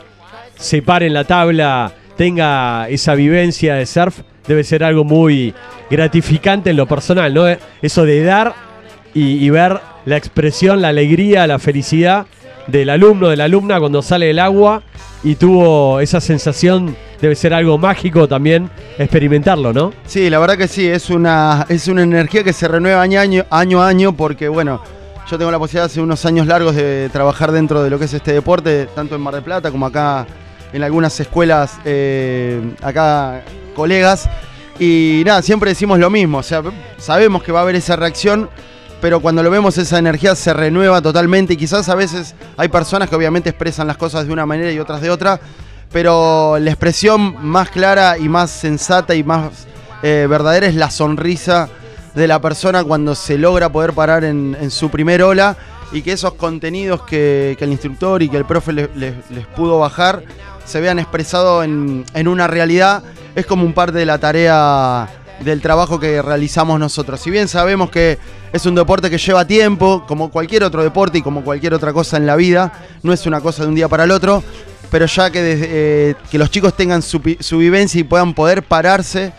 se 0.57 0.81
pare 0.81 1.07
en 1.07 1.13
la 1.13 1.25
tabla, 1.25 1.93
tenga 2.17 2.89
esa 2.89 3.15
vivencia 3.15 3.75
de 3.75 3.85
surf, 3.85 4.21
debe 4.49 4.65
ser 4.65 4.83
algo 4.85 5.05
muy 5.05 5.53
gratificante 5.91 6.71
en 6.71 6.79
lo 6.79 6.87
personal, 6.87 7.35
¿no? 7.35 7.45
Eso 7.83 8.07
de 8.07 8.25
dar 8.25 8.55
y, 9.13 9.45
y 9.45 9.51
ver 9.51 9.79
la 10.07 10.17
expresión, 10.17 10.81
la 10.81 10.89
alegría, 10.89 11.47
la 11.47 11.59
felicidad 11.59 12.25
del 12.71 12.91
alumno, 12.91 13.29
de 13.29 13.37
la 13.37 13.45
alumna 13.45 13.79
cuando 13.79 14.03
sale 14.03 14.27
del 14.27 14.39
agua 14.39 14.83
y 15.23 15.35
tuvo 15.35 16.01
esa 16.01 16.21
sensación 16.21 16.97
debe 17.21 17.35
ser 17.35 17.53
algo 17.53 17.77
mágico 17.77 18.27
también 18.27 18.71
experimentarlo, 18.99 19.73
¿no? 19.73 19.93
Sí, 20.07 20.31
la 20.31 20.39
verdad 20.39 20.57
que 20.57 20.69
sí, 20.69 20.87
es 20.87 21.11
una, 21.11 21.67
es 21.69 21.87
una 21.89 22.03
energía 22.03 22.43
que 22.43 22.53
se 22.53 22.67
renueva 22.67 23.03
año 23.03 23.21
año 23.51 23.83
a 23.83 23.89
año 23.89 24.13
porque, 24.17 24.49
bueno, 24.49 24.81
yo 25.31 25.39
tengo 25.39 25.51
la 25.51 25.59
posibilidad 25.59 25.87
hace 25.87 26.01
unos 26.01 26.25
años 26.27 26.47
largos 26.47 26.75
de 26.75 27.09
trabajar 27.13 27.53
dentro 27.53 27.83
de 27.83 27.91
lo 27.91 27.99
que 27.99 28.07
es 28.07 28.15
este 28.15 28.33
deporte, 28.33 28.89
tanto 28.95 29.15
en 29.15 29.21
Mar 29.21 29.35
del 29.35 29.45
Plata 29.45 29.71
como 29.71 29.87
acá 29.87 30.27
en 30.73 30.83
algunas 30.83 31.19
escuelas, 31.21 31.79
eh, 31.85 32.61
acá 32.83 33.43
colegas. 33.75 34.29
Y 34.79 35.23
nada, 35.27 35.43
siempre 35.43 35.71
decimos 35.71 35.99
lo 35.99 36.09
mismo, 36.09 36.39
o 36.39 36.43
sea, 36.43 36.63
sabemos 36.97 37.43
que 37.43 37.53
va 37.53 37.61
a 37.61 37.63
haber 37.63 37.77
esa 37.77 37.97
reacción, 37.97 38.49
pero 39.01 39.21
cuando 39.21 39.43
lo 39.43 39.51
vemos 39.51 39.79
esa 39.79 39.99
energía 39.99 40.35
se 40.35 40.53
renueva 40.53 41.01
totalmente 41.01 41.55
y 41.55 41.57
quizás 41.57 41.89
a 41.89 41.95
veces 41.95 42.35
hay 42.57 42.69
personas 42.69 43.09
que 43.09 43.17
obviamente 43.17 43.51
expresan 43.51 43.87
las 43.87 43.97
cosas 43.97 44.27
de 44.27 44.33
una 44.33 44.47
manera 44.47 44.71
y 44.71 44.79
otras 44.79 45.01
de 45.01 45.11
otra, 45.11 45.41
pero 45.93 46.59
la 46.59 46.71
expresión 46.71 47.37
más 47.45 47.71
clara 47.71 48.19
y 48.19 48.29
más 48.29 48.51
sensata 48.51 49.15
y 49.15 49.25
más 49.25 49.67
eh, 50.03 50.27
verdadera 50.29 50.67
es 50.67 50.75
la 50.75 50.91
sonrisa 50.91 51.69
de 52.15 52.27
la 52.27 52.41
persona 52.41 52.85
cuando 52.85 53.15
se 53.15 53.39
logra 53.39 53.71
poder 53.71 53.93
parar 53.93 54.25
en, 54.25 54.71
su 54.71 54.91
primer 54.91 55.23
ola 55.23 55.57
y 55.93 56.03
que 56.03 56.13
esos 56.13 56.35
contenidos 56.35 57.03
que, 57.03 57.57
el 57.59 57.71
instructor 57.71 58.23
y 58.23 58.29
que 58.29 58.37
el 58.37 58.45
profe 58.45 58.73
les 58.73 59.47
pudo 59.57 59.79
bajar 59.79 60.23
se 60.65 60.81
vean 60.81 60.99
expresados 60.99 61.65
en, 61.65 62.05
en 62.15 62.29
una 62.29 62.47
realidad, 62.47 63.03
es 63.35 63.45
como 63.45 63.65
un 63.65 63.73
parte 63.73 63.99
de 63.99 64.07
la 64.07 64.19
tarea 64.19 65.09
del 65.41 65.61
trabajo 65.61 65.99
que 65.99 66.23
realizamos 66.23 66.79
nosotros. 66.79 67.21
Si 67.21 67.31
bien 67.31 67.49
sabemos 67.49 67.91
que 67.91 68.19
es 68.53 68.67
un 68.67 68.75
deporte 68.75 69.09
que 69.09 69.19
lleva 69.19 69.45
tiempo, 69.45 70.05
como 70.07 70.31
cualquier 70.31 70.65
otro 70.65 70.83
deporte 70.83 71.19
y 71.19 71.23
como 71.23 71.43
cualquier 71.43 71.75
otra 71.75 71.93
cosa 71.93 72.17
en 72.17 72.27
la 72.27 72.37
vida, 72.37 72.73
no 73.03 73.13
es 73.13 73.27
una 73.27 73.41
cosa 73.41 73.63
de 73.63 73.69
un 73.69 73.75
día 73.75 73.89
para 73.89 74.05
el 74.05 74.11
otro, 74.11 74.43
pero 74.91 75.07
ya 75.07 75.31
que, 75.31 75.41
eh, 75.43 76.15
que 76.31 76.39
los 76.39 76.51
chicos 76.51 76.75
tengan 76.77 77.01
su, 77.03 77.21
vivencia 77.59 78.01
y 78.01 78.05
puedan 78.05 78.35
poder 78.35 78.63
pararse. 78.63 79.33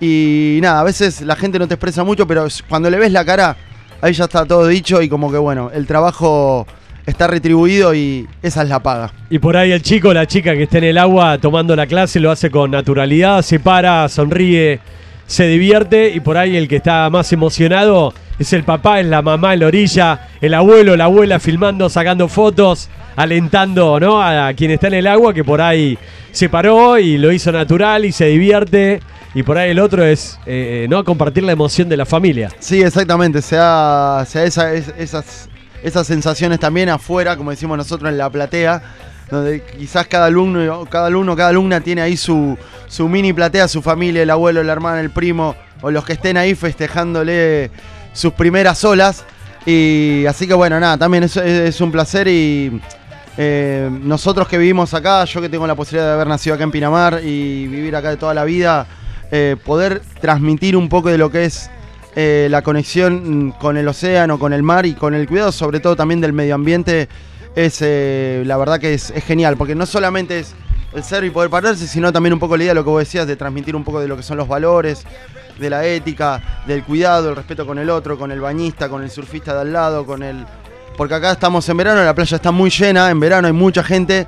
Y 0.00 0.58
nada, 0.60 0.80
a 0.80 0.84
veces 0.84 1.20
la 1.22 1.36
gente 1.36 1.58
no 1.58 1.68
te 1.68 1.74
expresa 1.74 2.04
mucho, 2.04 2.26
pero 2.26 2.46
cuando 2.68 2.90
le 2.90 2.98
ves 2.98 3.12
la 3.12 3.24
cara, 3.24 3.56
ahí 4.00 4.12
ya 4.12 4.24
está 4.24 4.44
todo 4.44 4.66
dicho 4.66 5.00
y 5.02 5.08
como 5.08 5.30
que 5.30 5.38
bueno, 5.38 5.70
el 5.72 5.86
trabajo 5.86 6.66
está 7.06 7.26
retribuido 7.26 7.94
y 7.94 8.28
esa 8.42 8.62
es 8.62 8.68
la 8.68 8.80
paga. 8.80 9.12
Y 9.30 9.38
por 9.38 9.56
ahí 9.56 9.72
el 9.72 9.82
chico, 9.82 10.12
la 10.12 10.26
chica 10.26 10.54
que 10.54 10.64
está 10.64 10.78
en 10.78 10.84
el 10.84 10.98
agua 10.98 11.38
tomando 11.38 11.74
la 11.74 11.86
clase 11.86 12.20
lo 12.20 12.30
hace 12.30 12.50
con 12.50 12.70
naturalidad, 12.70 13.42
se 13.42 13.60
para, 13.60 14.08
sonríe, 14.08 14.80
se 15.26 15.46
divierte 15.46 16.10
y 16.10 16.20
por 16.20 16.36
ahí 16.36 16.56
el 16.56 16.68
que 16.68 16.76
está 16.76 17.08
más 17.10 17.32
emocionado 17.32 18.12
es 18.38 18.52
el 18.52 18.64
papá, 18.64 19.00
es 19.00 19.06
la 19.06 19.22
mamá 19.22 19.54
en 19.54 19.60
la 19.60 19.66
orilla, 19.66 20.28
el 20.40 20.54
abuelo, 20.54 20.96
la 20.96 21.04
abuela 21.04 21.40
filmando, 21.40 21.88
sacando 21.88 22.28
fotos, 22.28 22.88
alentando 23.16 23.98
¿no? 23.98 24.22
a 24.22 24.52
quien 24.54 24.70
está 24.70 24.86
en 24.86 24.94
el 24.94 25.06
agua 25.06 25.34
que 25.34 25.44
por 25.44 25.60
ahí 25.60 25.98
se 26.30 26.48
paró 26.48 26.98
y 26.98 27.18
lo 27.18 27.32
hizo 27.32 27.50
natural 27.50 28.04
y 28.04 28.12
se 28.12 28.26
divierte. 28.26 29.00
Y 29.34 29.42
por 29.42 29.58
ahí 29.58 29.70
el 29.70 29.78
otro 29.78 30.04
es 30.04 30.38
eh, 30.46 30.86
no 30.88 31.04
compartir 31.04 31.42
la 31.42 31.52
emoción 31.52 31.88
de 31.88 31.96
la 31.96 32.06
familia. 32.06 32.50
Sí, 32.60 32.82
exactamente, 32.82 33.42
se 33.42 33.56
da, 33.56 34.22
esas, 34.22 35.48
esas 35.82 36.06
sensaciones 36.06 36.58
también 36.58 36.88
afuera, 36.88 37.36
como 37.36 37.50
decimos 37.50 37.76
nosotros 37.76 38.10
en 38.10 38.18
la 38.18 38.30
platea, 38.30 38.82
donde 39.30 39.62
quizás 39.62 40.06
cada 40.06 40.26
alumno, 40.26 40.86
cada 40.86 41.08
alumno, 41.08 41.36
cada 41.36 41.50
alumna 41.50 41.80
tiene 41.80 42.00
ahí 42.00 42.16
su, 42.16 42.56
su 42.86 43.08
mini 43.08 43.32
platea, 43.32 43.68
su 43.68 43.82
familia, 43.82 44.22
el 44.22 44.30
abuelo, 44.30 44.62
la 44.62 44.72
hermana, 44.72 45.00
el 45.00 45.10
primo, 45.10 45.54
o 45.82 45.90
los 45.90 46.04
que 46.04 46.14
estén 46.14 46.36
ahí 46.36 46.54
festejándole 46.54 47.70
sus 48.18 48.32
primeras 48.32 48.84
olas. 48.84 49.24
Y 49.64 50.24
así 50.26 50.46
que 50.46 50.54
bueno, 50.54 50.78
nada, 50.80 50.96
también 50.98 51.24
es, 51.24 51.36
es- 51.36 51.80
un 51.80 51.92
placer 51.92 52.26
y 52.28 52.80
eh, 53.36 53.88
nosotros 54.02 54.48
que 54.48 54.58
vivimos 54.58 54.92
acá, 54.94 55.24
yo 55.24 55.40
que 55.40 55.48
tengo 55.48 55.66
la 55.66 55.74
posibilidad 55.74 56.06
de 56.08 56.14
haber 56.14 56.26
nacido 56.26 56.54
acá 56.54 56.64
en 56.64 56.70
Pinamar 56.70 57.20
y 57.22 57.66
vivir 57.68 57.94
acá 57.94 58.10
de 58.10 58.16
toda 58.16 58.34
la 58.34 58.44
vida, 58.44 58.86
eh, 59.30 59.56
poder 59.64 60.02
transmitir 60.20 60.76
un 60.76 60.88
poco 60.88 61.08
de 61.10 61.18
lo 61.18 61.30
que 61.30 61.44
es 61.44 61.70
eh, 62.16 62.48
la 62.50 62.62
conexión 62.62 63.48
mm, 63.48 63.52
con 63.52 63.76
el 63.76 63.86
océano, 63.86 64.38
con 64.38 64.52
el 64.52 64.62
mar 64.62 64.86
y 64.86 64.94
con 64.94 65.14
el 65.14 65.28
cuidado 65.28 65.52
sobre 65.52 65.78
todo 65.80 65.94
también 65.94 66.20
del 66.20 66.32
medio 66.32 66.54
ambiente, 66.54 67.08
es 67.54 67.78
eh, 67.82 68.42
la 68.46 68.56
verdad 68.56 68.80
que 68.80 68.94
es, 68.94 69.10
es 69.10 69.22
genial, 69.24 69.56
porque 69.56 69.74
no 69.74 69.84
solamente 69.86 70.38
es 70.40 70.54
el 70.94 71.04
ser 71.04 71.22
y 71.24 71.30
poder 71.30 71.50
pararse, 71.50 71.86
sino 71.86 72.12
también 72.12 72.32
un 72.32 72.38
poco 72.40 72.56
la 72.56 72.62
idea 72.64 72.70
de 72.72 72.76
lo 72.76 72.84
que 72.84 72.90
vos 72.90 73.00
decías, 73.00 73.26
de 73.26 73.36
transmitir 73.36 73.76
un 73.76 73.84
poco 73.84 74.00
de 74.00 74.08
lo 74.08 74.16
que 74.16 74.22
son 74.22 74.38
los 74.38 74.48
valores, 74.48 75.04
de 75.58 75.70
la 75.70 75.84
ética, 75.84 76.62
del 76.66 76.84
cuidado, 76.84 77.30
el 77.30 77.36
respeto 77.36 77.66
con 77.66 77.78
el 77.78 77.90
otro, 77.90 78.18
con 78.18 78.30
el 78.30 78.40
bañista, 78.40 78.88
con 78.88 79.02
el 79.02 79.10
surfista 79.10 79.54
de 79.54 79.60
al 79.60 79.72
lado, 79.72 80.06
con 80.06 80.22
el... 80.22 80.44
Porque 80.96 81.14
acá 81.14 81.32
estamos 81.32 81.68
en 81.68 81.76
verano, 81.76 82.02
la 82.04 82.14
playa 82.14 82.36
está 82.36 82.50
muy 82.50 82.70
llena, 82.70 83.10
en 83.10 83.20
verano 83.20 83.46
hay 83.46 83.52
mucha 83.52 83.82
gente 83.82 84.26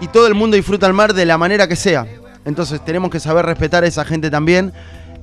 y 0.00 0.08
todo 0.08 0.26
el 0.26 0.34
mundo 0.34 0.56
disfruta 0.56 0.86
el 0.86 0.92
mar 0.92 1.14
de 1.14 1.24
la 1.24 1.38
manera 1.38 1.66
que 1.66 1.76
sea. 1.76 2.06
Entonces 2.44 2.84
tenemos 2.84 3.10
que 3.10 3.20
saber 3.20 3.46
respetar 3.46 3.84
a 3.84 3.86
esa 3.86 4.04
gente 4.04 4.30
también 4.30 4.72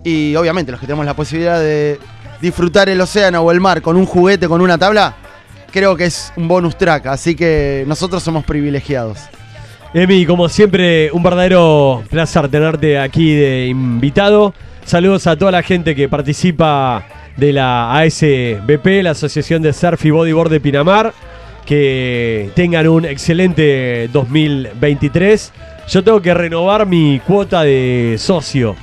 y 0.03 0.35
obviamente 0.35 0.71
los 0.71 0.81
que 0.81 0.87
tenemos 0.87 1.05
la 1.05 1.13
posibilidad 1.13 1.59
de 1.59 1.99
disfrutar 2.41 2.89
el 2.89 2.99
océano 2.99 3.41
o 3.41 3.51
el 3.51 3.59
mar 3.59 3.81
con 3.81 3.95
un 3.95 4.05
juguete, 4.05 4.47
con 4.47 4.61
una 4.61 4.77
tabla, 4.77 5.15
creo 5.71 5.95
que 5.95 6.05
es 6.05 6.33
un 6.35 6.47
bonus 6.47 6.77
track, 6.77 7.05
así 7.07 7.35
que 7.35 7.83
nosotros 7.87 8.23
somos 8.23 8.43
privilegiados. 8.43 9.19
Emi, 9.93 10.25
como 10.25 10.47
siempre, 10.47 11.11
un 11.11 11.21
verdadero 11.21 12.03
placer 12.09 12.47
tenerte 12.49 12.97
aquí 12.97 13.35
de 13.35 13.67
invitado. 13.67 14.53
Saludos 14.91 15.25
a 15.25 15.37
toda 15.37 15.53
la 15.53 15.63
gente 15.63 15.95
que 15.95 16.09
participa 16.09 17.05
de 17.37 17.53
la 17.53 17.97
ASBP, 17.97 19.01
la 19.03 19.11
Asociación 19.11 19.61
de 19.61 19.71
Surf 19.71 20.03
y 20.03 20.09
Bodyboard 20.09 20.49
de 20.49 20.59
Pinamar. 20.59 21.13
Que 21.65 22.49
tengan 22.55 22.89
un 22.89 23.05
excelente 23.05 24.09
2023. 24.11 25.53
Yo 25.87 26.03
tengo 26.03 26.21
que 26.21 26.33
renovar 26.33 26.85
mi 26.87 27.21
cuota 27.25 27.63
de 27.63 28.17
socio. 28.19 28.75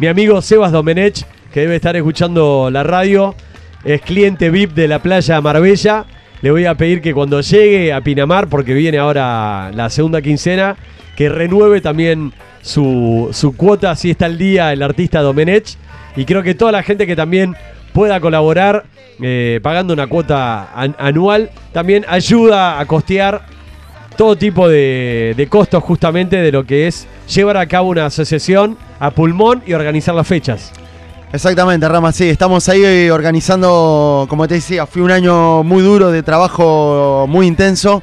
Mi 0.00 0.08
amigo 0.08 0.42
Sebas 0.42 0.72
Domenech, 0.72 1.24
que 1.52 1.60
debe 1.60 1.76
estar 1.76 1.94
escuchando 1.94 2.68
la 2.72 2.82
radio, 2.82 3.36
es 3.84 4.02
cliente 4.02 4.50
VIP 4.50 4.72
de 4.72 4.88
la 4.88 4.98
playa 4.98 5.40
Marbella. 5.40 6.06
Le 6.42 6.50
voy 6.50 6.64
a 6.64 6.74
pedir 6.74 7.00
que 7.00 7.14
cuando 7.14 7.40
llegue 7.40 7.92
a 7.92 8.00
Pinamar, 8.00 8.48
porque 8.48 8.74
viene 8.74 8.98
ahora 8.98 9.70
la 9.76 9.90
segunda 9.90 10.22
quincena, 10.22 10.76
que 11.14 11.28
renueve 11.28 11.80
también 11.80 12.32
su, 12.62 13.28
su 13.32 13.56
cuota, 13.56 13.90
así 13.92 14.10
está 14.10 14.26
el 14.26 14.38
día 14.38 14.72
el 14.72 14.82
artista 14.82 15.20
Domenech. 15.22 15.76
Y 16.16 16.24
creo 16.24 16.42
que 16.42 16.54
toda 16.54 16.72
la 16.72 16.82
gente 16.82 17.06
que 17.06 17.16
también 17.16 17.56
pueda 17.92 18.20
colaborar 18.20 18.84
eh, 19.22 19.60
pagando 19.62 19.92
una 19.94 20.06
cuota 20.06 20.70
an- 20.74 20.96
anual, 20.98 21.50
también 21.72 22.04
ayuda 22.08 22.80
a 22.80 22.86
costear 22.86 23.42
todo 24.16 24.36
tipo 24.36 24.68
de, 24.68 25.46
costos 25.48 25.82
justamente 25.82 26.36
de 26.36 26.52
lo 26.52 26.64
que 26.64 26.86
es 26.86 27.06
llevar 27.34 27.56
a 27.56 27.66
cabo 27.66 27.88
una 27.88 28.06
asociación 28.06 28.76
a 28.98 29.10
pulmón 29.12 29.62
y 29.66 29.72
organizar 29.72 30.14
las 30.14 30.26
fechas. 30.26 30.72
Exactamente, 31.32 31.88
Rama, 31.88 32.12
sí, 32.12 32.28
estamos 32.28 32.68
ahí 32.68 33.08
organizando, 33.08 34.26
como 34.28 34.48
te 34.48 34.54
decía, 34.54 34.84
fue 34.84 35.02
un 35.02 35.10
año 35.12 35.62
muy 35.62 35.82
duro 35.82 36.10
de 36.10 36.22
trabajo 36.22 37.26
muy 37.28 37.46
intenso. 37.46 38.02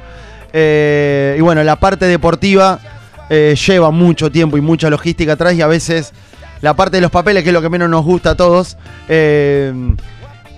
eh, 0.52 1.36
y 1.38 1.40
bueno, 1.42 1.62
la 1.62 1.76
parte 1.76 2.06
deportiva 2.06 2.80
eh, 3.30 3.54
lleva 3.66 3.90
mucho 3.90 4.30
tiempo 4.30 4.56
y 4.56 4.60
mucha 4.60 4.88
logística 4.90 5.32
atrás 5.34 5.54
y 5.54 5.62
a 5.62 5.66
veces 5.66 6.12
la 6.60 6.74
parte 6.74 6.96
de 6.96 7.00
los 7.02 7.10
papeles, 7.10 7.42
que 7.42 7.50
es 7.50 7.52
lo 7.52 7.62
que 7.62 7.68
menos 7.68 7.88
nos 7.88 8.04
gusta 8.04 8.30
a 8.30 8.34
todos, 8.36 8.76
eh, 9.08 9.72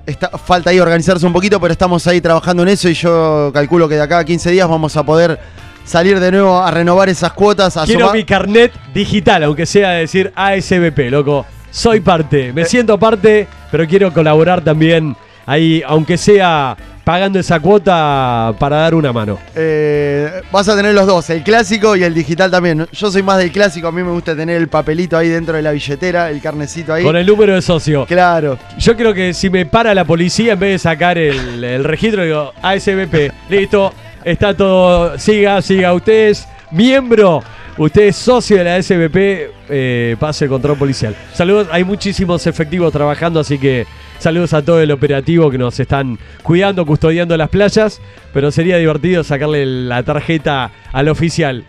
está- 0.07 0.31
falta 0.39 0.71
ahí 0.71 0.81
organizarse 0.81 1.27
un 1.27 1.33
poquito, 1.33 1.61
pero 1.61 1.73
estamos 1.73 2.07
ahí 2.07 2.21
trabajando 2.21 2.63
en 2.63 2.71
eso 2.71 2.89
y 2.89 2.95
yo 2.95 3.51
calculo 3.53 3.89
que 3.89 3.97
de 3.97 4.03
acá 4.03 4.19
a 4.21 4.25
15 4.25 4.51
días 4.51 4.69
vamos 4.69 4.97
a 4.97 5.03
poder 5.05 5.39
salir 5.85 6.21
de 6.21 6.31
nuevo 6.31 6.59
a 6.61 6.71
renovar 6.71 7.09
esas 7.09 7.33
cuotas. 7.33 7.77
A 7.77 7.85
Quiero 7.85 8.07
sumar- 8.07 8.17
mi 8.17 8.25
carnet 8.25 8.73
digital, 8.95 9.45
aunque 9.45 9.67
sea 9.67 9.91
decir 9.91 10.33
ASBP, 10.35 11.11
loco. 11.11 11.45
Soy 11.71 12.01
parte, 12.01 12.53
me 12.53 12.65
siento 12.65 12.99
parte, 12.99 13.47
pero 13.71 13.87
quiero 13.87 14.13
colaborar 14.13 14.61
también 14.63 15.17
ahí, 15.47 15.83
aunque 15.87 16.17
sea 16.19 16.77
pagando 17.11 17.41
esa 17.41 17.59
cuota 17.59 18.55
para 18.57 18.77
dar 18.77 18.95
una 18.95 19.13
mano. 19.13 19.37
Eh, 19.57 20.31
vas 20.53 20.69
a 20.69 20.77
tener 20.77 20.95
los 20.95 21.09
dos, 21.09 21.29
el 21.31 21.43
clásico 21.43 21.97
y 21.97 22.05
el 22.05 22.15
digital 22.15 22.53
también. 22.53 22.87
Yo 22.93 23.11
soy 23.11 23.25
más 23.25 23.39
del 23.39 23.51
clásico, 23.51 23.89
a 23.89 23.91
mí 23.91 24.01
me 24.01 24.13
gusta 24.13 24.37
tener 24.37 24.57
el 24.57 24.69
papelito 24.69 25.19
ahí 25.19 25.29
dentro 25.29 25.57
de 25.57 25.63
la 25.63 25.73
billetera, 25.73 26.31
el 26.31 26.41
carnecito 26.41 26.95
ahí. 26.95 27.03
Con 27.03 27.17
el 27.17 27.27
número 27.27 27.53
de 27.57 27.63
socio. 27.63 28.07
Claro. 28.07 28.59
Yo 28.79 28.97
creo 28.97 29.13
que 29.13 29.35
si 29.35 29.51
me 29.51 29.67
para 29.67 29.93
la 29.93 30.05
policía, 30.05 30.53
en 30.53 30.61
vez 30.61 30.71
de 30.71 30.79
sacar 30.79 31.19
el, 31.19 31.65
el 31.65 31.83
registro, 31.83 32.23
digo 32.23 32.53
ASBP, 32.63 33.33
listo, 33.49 33.93
está 34.23 34.55
todo, 34.55 35.19
siga, 35.19 35.61
siga, 35.63 35.93
usted 35.93 36.29
es 36.29 36.47
miembro, 36.71 37.43
usted 37.81 38.03
es 38.03 38.17
socio 38.17 38.59
de 38.59 38.65
la 38.65 38.77
ASBP, 38.77 39.51
eh, 39.71 40.17
pase 40.21 40.45
el 40.45 40.51
control 40.51 40.77
policial. 40.77 41.17
Saludos, 41.33 41.69
hay 41.73 41.83
muchísimos 41.83 42.47
efectivos 42.47 42.93
trabajando, 42.93 43.41
así 43.41 43.59
que 43.59 43.87
saludos 44.19 44.53
a 44.53 44.63
todo 44.63 44.83
el 44.83 44.91
operativo 44.91 45.51
que 45.51 45.57
nos 45.57 45.81
están 45.81 46.19
cuidando, 46.43 46.85
custodiando 46.85 47.37
las 47.39 47.49
playas, 47.49 48.03
pero 48.35 48.51
sería 48.51 48.77
divertido 48.77 49.25
sacarle 49.25 49.65
la 49.65 50.03
tarjeta 50.03 50.71
al 50.93 51.09
oficial. 51.09 51.65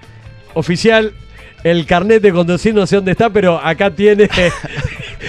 Oficial, 0.53 1.13
el 1.63 1.85
carnet 1.85 2.21
de 2.21 2.33
conducir 2.33 2.75
no 2.75 2.85
sé 2.85 2.97
dónde 2.97 3.11
está, 3.11 3.29
pero 3.29 3.57
acá 3.63 3.89
tiene 3.91 4.27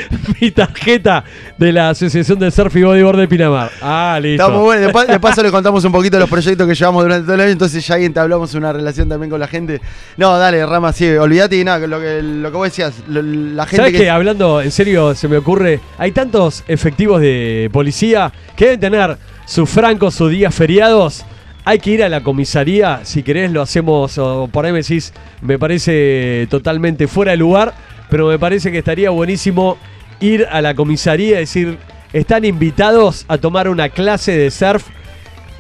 mi 0.41 0.51
tarjeta 0.51 1.25
de 1.59 1.73
la 1.73 1.91
Asociación 1.91 2.39
de 2.39 2.51
Surf 2.51 2.75
y 2.77 2.83
Bodyboard 2.83 3.19
de 3.19 3.29
Pinamar. 3.29 3.71
Ah, 3.81 4.19
listo. 4.21 4.43
Está 4.45 4.55
muy 4.57 4.65
bueno. 4.65 4.83
Después, 4.83 5.07
de 5.09 5.21
paso 5.21 5.43
le 5.43 5.51
contamos 5.51 5.85
un 5.85 5.93
poquito 5.93 6.19
los 6.19 6.29
proyectos 6.29 6.67
que 6.67 6.75
llevamos 6.75 7.03
durante 7.05 7.25
todo 7.25 7.35
el 7.35 7.41
año, 7.43 7.51
entonces 7.51 7.87
ya 7.87 7.95
ahí 7.97 8.05
entablamos 8.05 8.55
una 8.55 8.73
relación 8.73 9.09
también 9.09 9.31
con 9.31 9.41
la 9.41 9.47
gente. 9.49 9.81
No, 10.17 10.37
dale, 10.39 10.65
Rama, 10.67 10.93
sí, 10.93 11.09
olvídate 11.11 11.57
y 11.57 11.65
nada, 11.65 11.87
lo 11.87 12.01
que, 12.01 12.23
lo 12.23 12.51
que 12.51 12.57
vos 12.57 12.67
decías, 12.67 12.95
lo- 13.09 13.23
la 13.23 13.65
gente 13.67 13.77
¿Sabes 13.77 13.93
que... 13.93 13.99
qué? 13.99 14.11
Hablando 14.11 14.61
en 14.61 14.71
serio, 14.71 15.15
se 15.15 15.29
me 15.29 15.37
ocurre, 15.37 15.81
hay 15.99 16.13
tantos 16.13 16.65
efectivos 16.69 17.21
de 17.21 17.71
policía 17.73 18.33
que 18.57 18.65
deben 18.67 18.81
tener 18.81 19.17
sus 19.47 19.69
francos, 19.69 20.15
sus 20.15 20.31
días 20.31 20.55
feriados. 20.55 21.25
Hay 21.65 21.79
que 21.79 21.91
ir 21.91 22.03
a 22.03 22.09
la 22.09 22.23
comisaría, 22.25 23.01
si 23.05 23.23
querés 23.23 23.53
lo 23.53 23.63
hacemos, 23.63 24.19
o 24.19 24.49
por 24.51 24.67
ahí 24.67 24.73
me 24.73 24.79
decís, 24.79 25.13
me 25.43 25.61
parece 25.61 26.49
totalmente 26.51 27.07
fuera 27.07 27.31
de 27.31 27.37
lugar, 27.37 27.73
pero 28.13 28.29
me 28.29 28.39
parece 28.39 28.71
que 28.71 28.77
estaría 28.77 29.09
buenísimo 29.09 29.79
ir 30.21 30.47
a 30.51 30.61
la 30.61 30.75
comisaría 30.75 31.37
y 31.37 31.41
decir, 31.41 31.79
están 32.13 32.45
invitados 32.45 33.25
a 33.27 33.39
tomar 33.39 33.71
una 33.71 33.89
clase 33.89 34.37
de 34.37 34.51
surf 34.51 34.85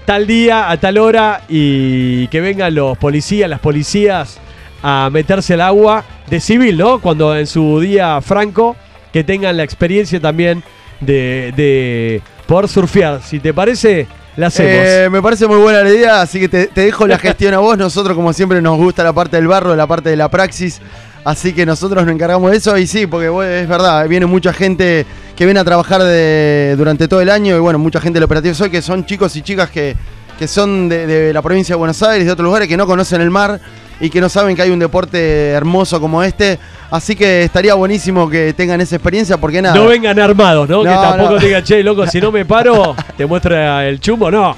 tal 0.05 0.27
día, 0.27 0.71
a 0.71 0.77
tal 0.77 0.99
hora, 0.99 1.45
y 1.49 2.27
que 2.27 2.43
vengan 2.43 2.75
los 2.75 2.99
policías, 2.99 3.49
las 3.49 3.61
policías 3.61 4.39
a 4.83 5.09
meterse 5.11 5.55
al 5.55 5.63
agua 5.63 6.05
de 6.29 6.41
civil, 6.41 6.77
¿no? 6.77 7.01
Cuando 7.01 7.35
en 7.35 7.47
su 7.47 7.81
día 7.81 8.21
franco, 8.21 8.77
que 9.15 9.25
tengan 9.25 9.57
la 9.57 9.63
experiencia 9.63 10.21
también 10.21 10.63
de, 11.01 11.55
de 11.57 12.21
poder 12.47 12.69
surfear. 12.69 13.23
Si 13.23 13.41
te 13.41 13.55
parece, 13.55 14.07
la 14.37 14.49
hacemos. 14.49 14.73
Eh, 14.75 15.09
me 15.11 15.23
parece 15.23 15.47
muy 15.47 15.57
buena 15.57 15.81
la 15.81 15.89
idea, 15.89 16.21
así 16.21 16.39
que 16.39 16.51
te, 16.51 16.67
te 16.67 16.83
dejo 16.83 17.07
la 17.07 17.19
gestión 17.19 17.55
a 17.55 17.61
vos. 17.61 17.79
Nosotros, 17.79 18.15
como 18.15 18.35
siempre, 18.35 18.61
nos 18.61 18.77
gusta 18.77 19.03
la 19.03 19.15
parte 19.15 19.39
del 19.39 19.49
barro, 19.49 19.75
la 19.75 19.87
parte 19.87 20.11
de 20.11 20.17
la 20.17 20.29
praxis. 20.29 20.83
Así 21.25 21.53
que 21.53 21.65
nosotros 21.65 22.05
nos 22.05 22.13
encargamos 22.15 22.51
de 22.51 22.57
eso. 22.57 22.77
Y 22.77 22.87
sí, 22.87 23.07
porque 23.07 23.29
bueno, 23.29 23.51
es 23.53 23.69
verdad, 23.69 24.09
viene 24.09 24.27
mucha 24.27 24.53
gente 24.53 25.07
que 25.37 25.45
viene 25.45 25.61
a 25.61 25.65
trabajar 25.65 26.03
de- 26.03 26.75
durante 26.77 27.07
todo 27.09 27.21
el 27.21 27.31
año. 27.31 27.57
Y 27.57 27.61
bueno, 27.61 27.79
mucha 27.79 28.01
gente 28.01 28.17
del 28.17 28.25
operativo 28.25 28.55
Soy, 28.55 28.71
que 28.71 28.83
son 28.83 29.05
chicos 29.07 29.35
y 29.37 29.43
chicas 29.43 29.71
que, 29.71 29.95
que 30.39 30.49
son 30.49 30.89
de, 30.89 31.07
de 31.07 31.33
la 31.33 31.41
provincia 31.43 31.75
de 31.75 31.79
Buenos 31.79 32.03
Aires, 32.03 32.27
de 32.27 32.33
otros 32.33 32.45
lugares, 32.45 32.67
que 32.67 32.77
no 32.77 32.87
conocen 32.87 33.21
el 33.21 33.31
mar 33.31 33.61
y 34.01 34.11
que 34.11 34.21
no 34.21 34.29
saben 34.29 34.57
que 34.57 34.63
hay 34.63 34.71
un 34.71 34.81
deporte 34.81 35.51
hermoso 35.51 36.01
como 36.01 36.25
este. 36.25 36.59
Así 36.91 37.15
que 37.15 37.45
estaría 37.45 37.75
buenísimo 37.75 38.29
que 38.29 38.53
tengan 38.53 38.81
esa 38.81 38.97
experiencia, 38.97 39.37
porque 39.37 39.63
nada. 39.63 39.77
no 39.77 39.87
vengan 39.87 40.19
armados, 40.19 40.69
¿no? 40.69 40.83
que 40.83 40.89
tampoco 40.89 41.35
no. 41.35 41.39
digan, 41.39 41.63
che, 41.63 41.85
loco, 41.85 42.05
si 42.09 42.21
no 42.21 42.33
me 42.33 42.45
paro, 42.45 42.97
te 43.17 43.25
muestra 43.27 43.87
el 43.89 44.01
chumbo, 44.01 44.29
no. 44.29 44.57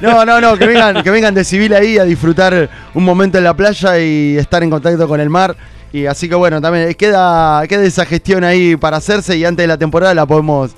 No, 0.00 0.24
no, 0.24 0.40
no, 0.40 0.56
que 0.56 0.66
vengan, 0.66 1.02
que 1.02 1.10
vengan 1.10 1.34
de 1.34 1.44
civil 1.44 1.72
ahí 1.74 1.96
a 1.98 2.04
disfrutar 2.04 2.68
un 2.94 3.04
momento 3.04 3.36
en 3.38 3.44
la 3.44 3.54
playa 3.54 3.98
y 3.98 4.36
estar 4.36 4.62
en 4.62 4.70
contacto 4.70 5.08
con 5.08 5.20
el 5.20 5.28
mar. 5.30 5.54
Y 5.92 6.06
así 6.06 6.28
que 6.28 6.34
bueno, 6.34 6.60
también 6.60 6.94
queda, 6.94 7.66
queda 7.68 7.84
esa 7.84 8.06
gestión 8.06 8.44
ahí 8.44 8.76
para 8.76 8.96
hacerse 8.96 9.36
y 9.36 9.44
antes 9.44 9.62
de 9.64 9.66
la 9.68 9.76
temporada 9.76 10.14
la 10.14 10.24
podemos 10.26 10.70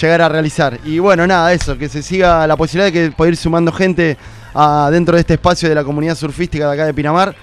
llegar 0.00 0.22
a 0.22 0.28
realizar. 0.28 0.78
Y 0.84 0.98
bueno, 0.98 1.26
nada, 1.26 1.52
eso, 1.52 1.78
que 1.78 1.88
se 1.88 2.02
siga 2.02 2.46
la 2.46 2.56
posibilidad 2.56 2.86
de 2.86 2.92
que 2.92 3.16
pueda 3.16 3.30
ir 3.30 3.36
sumando 3.36 3.70
gente 3.72 4.16
a- 4.54 4.88
dentro 4.90 5.14
de 5.14 5.20
este 5.20 5.34
espacio 5.34 5.68
de 5.68 5.74
la 5.74 5.84
comunidad 5.84 6.16
surfística 6.16 6.66
de 6.66 6.74
acá 6.74 6.84
de 6.86 6.92
Pinamar. 6.94 7.34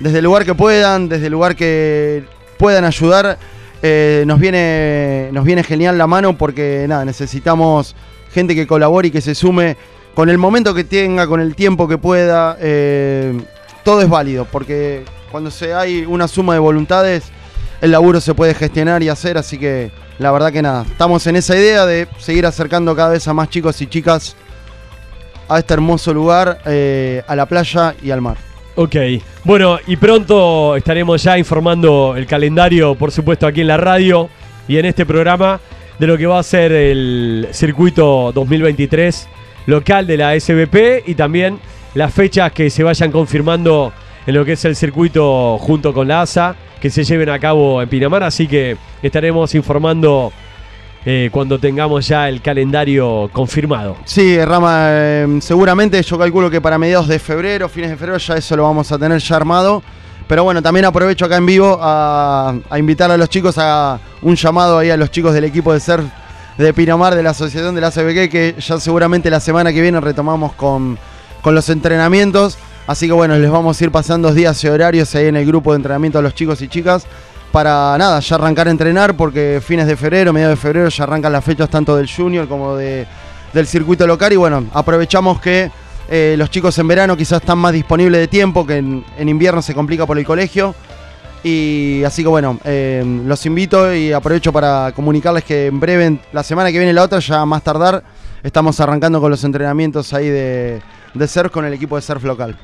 Desde 0.00 0.18
el 0.18 0.24
lugar 0.24 0.44
que 0.44 0.54
puedan, 0.54 1.08
desde 1.08 1.26
el 1.26 1.32
lugar 1.32 1.56
que 1.56 2.24
puedan 2.58 2.84
ayudar, 2.84 3.38
eh, 3.82 4.24
nos, 4.26 4.38
viene, 4.38 5.30
nos 5.32 5.44
viene 5.44 5.62
genial 5.64 5.96
la 5.96 6.06
mano 6.06 6.36
porque 6.36 6.84
nada, 6.88 7.04
necesitamos 7.06 7.96
gente 8.32 8.54
que 8.54 8.66
colabore 8.66 9.08
y 9.08 9.10
que 9.10 9.22
se 9.22 9.34
sume 9.34 9.76
con 10.14 10.28
el 10.28 10.36
momento 10.36 10.74
que 10.74 10.84
tenga, 10.84 11.26
con 11.26 11.40
el 11.40 11.54
tiempo 11.54 11.88
que 11.88 11.96
pueda. 11.96 12.56
eh, 12.60 13.32
todo 13.84 14.02
es 14.02 14.08
válido 14.08 14.46
porque 14.50 15.04
cuando 15.30 15.50
se 15.50 15.74
hay 15.74 16.04
una 16.06 16.28
suma 16.28 16.54
de 16.54 16.58
voluntades, 16.58 17.24
el 17.80 17.90
laburo 17.90 18.20
se 18.20 18.34
puede 18.34 18.54
gestionar 18.54 19.02
y 19.02 19.08
hacer. 19.08 19.38
Así 19.38 19.58
que 19.58 19.90
la 20.18 20.32
verdad 20.32 20.52
que 20.52 20.62
nada, 20.62 20.84
estamos 20.88 21.26
en 21.26 21.36
esa 21.36 21.56
idea 21.56 21.86
de 21.86 22.08
seguir 22.18 22.46
acercando 22.46 22.94
cada 22.96 23.10
vez 23.10 23.26
a 23.28 23.34
más 23.34 23.50
chicos 23.50 23.80
y 23.82 23.86
chicas 23.86 24.36
a 25.48 25.58
este 25.58 25.74
hermoso 25.74 26.12
lugar, 26.12 26.60
eh, 26.66 27.22
a 27.26 27.36
la 27.36 27.46
playa 27.46 27.94
y 28.02 28.10
al 28.10 28.20
mar. 28.20 28.36
Ok, 28.74 28.96
bueno, 29.44 29.78
y 29.86 29.96
pronto 29.96 30.76
estaremos 30.76 31.22
ya 31.22 31.38
informando 31.38 32.14
el 32.16 32.26
calendario, 32.26 32.94
por 32.94 33.10
supuesto, 33.10 33.46
aquí 33.46 33.62
en 33.62 33.68
la 33.68 33.78
radio 33.78 34.28
y 34.68 34.76
en 34.76 34.84
este 34.84 35.06
programa 35.06 35.60
de 35.98 36.06
lo 36.06 36.18
que 36.18 36.26
va 36.26 36.38
a 36.38 36.42
ser 36.42 36.72
el 36.72 37.48
circuito 37.52 38.32
2023 38.34 39.28
local 39.66 40.06
de 40.06 40.16
la 40.18 40.38
SBP 40.38 41.08
y 41.08 41.14
también 41.14 41.58
las 41.94 42.12
fechas 42.12 42.52
que 42.52 42.68
se 42.68 42.82
vayan 42.82 43.10
confirmando 43.10 43.92
en 44.26 44.34
lo 44.34 44.44
que 44.44 44.52
es 44.52 44.64
el 44.64 44.76
circuito 44.76 45.58
junto 45.58 45.94
con 45.94 46.08
la 46.08 46.22
ASA 46.22 46.56
que 46.80 46.90
se 46.90 47.04
lleven 47.04 47.30
a 47.30 47.38
cabo 47.38 47.80
en 47.80 47.88
Pinamar, 47.88 48.22
así 48.22 48.46
que 48.46 48.76
estaremos 49.02 49.54
informando 49.54 50.32
eh, 51.04 51.30
cuando 51.32 51.58
tengamos 51.58 52.08
ya 52.08 52.28
el 52.28 52.42
calendario 52.42 53.30
confirmado. 53.32 53.96
Sí, 54.04 54.42
Rama, 54.44 54.88
eh, 54.90 55.38
seguramente 55.40 56.02
yo 56.02 56.18
calculo 56.18 56.50
que 56.50 56.60
para 56.60 56.78
mediados 56.78 57.06
de 57.06 57.18
febrero, 57.18 57.68
fines 57.68 57.90
de 57.90 57.96
febrero, 57.96 58.18
ya 58.18 58.34
eso 58.34 58.56
lo 58.56 58.64
vamos 58.64 58.90
a 58.90 58.98
tener 58.98 59.20
ya 59.20 59.36
armado. 59.36 59.82
Pero 60.26 60.42
bueno, 60.42 60.60
también 60.60 60.84
aprovecho 60.84 61.24
acá 61.24 61.36
en 61.36 61.46
vivo 61.46 61.78
a, 61.80 62.56
a 62.68 62.78
invitar 62.80 63.08
a 63.12 63.16
los 63.16 63.28
chicos 63.28 63.54
a 63.58 64.00
un 64.22 64.34
llamado 64.34 64.78
ahí 64.78 64.90
a 64.90 64.96
los 64.96 65.12
chicos 65.12 65.32
del 65.32 65.44
equipo 65.44 65.72
de 65.72 65.78
surf 65.78 66.04
de 66.58 66.72
Pinamar, 66.74 67.14
de 67.14 67.22
la 67.22 67.30
Asociación 67.30 67.74
de 67.74 67.80
la 67.80 67.90
CBG, 67.90 68.28
que 68.28 68.54
ya 68.58 68.80
seguramente 68.80 69.30
la 69.30 69.40
semana 69.40 69.72
que 69.72 69.80
viene 69.80 70.00
retomamos 70.00 70.54
con, 70.54 70.98
con 71.42 71.54
los 71.54 71.68
entrenamientos. 71.68 72.58
Así 72.86 73.06
que 73.06 73.12
bueno, 73.12 73.36
les 73.36 73.50
vamos 73.50 73.80
a 73.80 73.84
ir 73.84 73.90
pasando 73.90 74.32
días 74.32 74.62
y 74.62 74.68
horarios 74.68 75.14
ahí 75.14 75.26
en 75.26 75.36
el 75.36 75.46
grupo 75.46 75.72
de 75.72 75.76
entrenamiento 75.76 76.18
a 76.18 76.22
los 76.22 76.34
chicos 76.34 76.62
y 76.62 76.68
chicas 76.68 77.06
para 77.50 77.96
nada, 77.98 78.20
ya 78.20 78.34
arrancar 78.36 78.68
a 78.68 78.70
entrenar 78.70 79.16
porque 79.16 79.62
fines 79.64 79.86
de 79.86 79.96
febrero, 79.96 80.32
mediados 80.32 80.58
de 80.58 80.60
febrero 80.60 80.88
ya 80.88 81.04
arrancan 81.04 81.32
las 81.32 81.44
fechas 81.44 81.70
tanto 81.70 81.96
del 81.96 82.08
junior 82.08 82.46
como 82.46 82.76
de, 82.76 83.06
del 83.52 83.66
circuito 83.66 84.06
local 84.06 84.32
y 84.32 84.36
bueno, 84.36 84.66
aprovechamos 84.72 85.40
que 85.40 85.70
eh, 86.08 86.34
los 86.38 86.50
chicos 86.50 86.78
en 86.78 86.86
verano 86.86 87.16
quizás 87.16 87.40
están 87.40 87.58
más 87.58 87.72
disponibles 87.72 88.20
de 88.20 88.28
tiempo, 88.28 88.66
que 88.66 88.76
en, 88.76 89.04
en 89.16 89.28
invierno 89.28 89.62
se 89.62 89.74
complica 89.74 90.06
por 90.06 90.18
el 90.18 90.24
colegio. 90.24 90.74
Y 91.42 92.02
así 92.04 92.22
que 92.22 92.28
bueno, 92.28 92.58
eh, 92.64 93.04
los 93.24 93.44
invito 93.46 93.94
y 93.94 94.12
aprovecho 94.12 94.52
para 94.52 94.92
comunicarles 94.94 95.44
que 95.44 95.66
en 95.66 95.78
breve, 95.80 96.18
la 96.32 96.42
semana 96.42 96.70
que 96.72 96.78
viene 96.78 96.92
la 96.92 97.04
otra, 97.04 97.20
ya 97.20 97.44
más 97.44 97.62
tardar, 97.62 98.02
estamos 98.42 98.78
arrancando 98.80 99.20
con 99.20 99.30
los 99.30 99.42
entrenamientos 99.44 100.12
ahí 100.12 100.28
de, 100.28 100.80
de 101.14 101.28
surf 101.28 101.52
con 101.52 101.64
el 101.64 101.72
equipo 101.72 101.96
de 101.96 102.02
surf 102.02 102.24
local. 102.24 102.56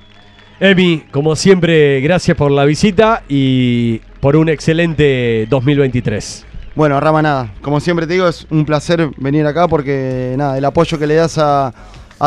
Emi, 0.60 1.04
como 1.10 1.34
siempre, 1.34 2.00
gracias 2.00 2.36
por 2.36 2.50
la 2.50 2.64
visita 2.64 3.22
y 3.28 3.98
por 4.20 4.36
un 4.36 4.48
excelente 4.48 5.46
2023. 5.50 6.46
Bueno, 6.74 7.00
Rama, 7.00 7.20
nada. 7.20 7.52
Como 7.60 7.80
siempre 7.80 8.06
te 8.06 8.14
digo, 8.14 8.28
es 8.28 8.46
un 8.50 8.64
placer 8.64 9.10
venir 9.16 9.46
acá 9.46 9.68
porque 9.68 10.34
nada, 10.38 10.56
el 10.56 10.64
apoyo 10.64 10.98
que 10.98 11.06
le 11.06 11.16
das 11.16 11.36
a, 11.38 11.72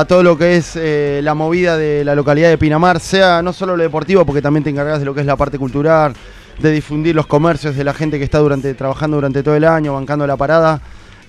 todo 0.07 0.21
lo 0.21 0.38
que 0.38 0.57
es 0.57 0.75
eh, 0.75 1.21
la 1.23 1.33
movida 1.33 1.77
de 1.77 2.03
la 2.03 2.15
localidad 2.15 2.49
de 2.49 2.57
Pinamar, 2.57 2.99
sea 2.99 3.41
no 3.41 3.53
solo 3.53 3.77
lo 3.77 3.83
deportivo, 3.83 4.25
porque 4.25 4.41
también 4.41 4.63
te 4.63 4.69
encargas 4.69 4.99
de 4.99 5.05
lo 5.05 5.13
que 5.13 5.21
es 5.21 5.25
la 5.25 5.38
parte 5.38 5.57
cultural, 5.57 6.13
de 6.59 6.71
difundir 6.71 7.15
los 7.15 7.27
comercios 7.27 7.77
de 7.77 7.83
la 7.85 7.93
gente 7.93 8.17
que 8.17 8.25
está 8.25 8.39
durante, 8.39 8.73
trabajando 8.73 9.15
durante 9.17 9.41
todo 9.41 9.55
el 9.55 9.63
año, 9.63 9.93
bancando 9.93 10.27
la 10.27 10.35
parada. 10.35 10.81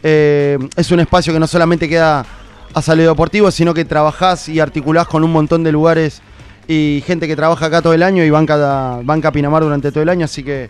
Eh, 0.02 0.58
es 0.76 0.90
un 0.90 1.00
espacio 1.00 1.32
que 1.32 1.38
no 1.38 1.46
solamente 1.46 1.88
queda 1.88 2.26
a 2.74 2.82
salud 2.82 3.06
deportivo, 3.06 3.50
sino 3.50 3.72
que 3.72 3.84
trabajás 3.84 4.48
y 4.48 4.58
articulás 4.58 5.06
con 5.06 5.22
un 5.22 5.32
montón 5.32 5.62
de 5.62 5.72
lugares 5.72 6.20
y 6.68 7.02
gente 7.06 7.26
que 7.28 7.36
trabaja 7.36 7.66
acá 7.66 7.82
todo 7.82 7.92
el 7.94 8.02
año 8.02 8.24
y 8.24 8.30
banca, 8.30 9.00
banca 9.02 9.30
Pinamar 9.32 9.62
durante 9.62 9.90
todo 9.92 10.02
el 10.02 10.08
año, 10.08 10.24
así 10.24 10.42
que 10.42 10.68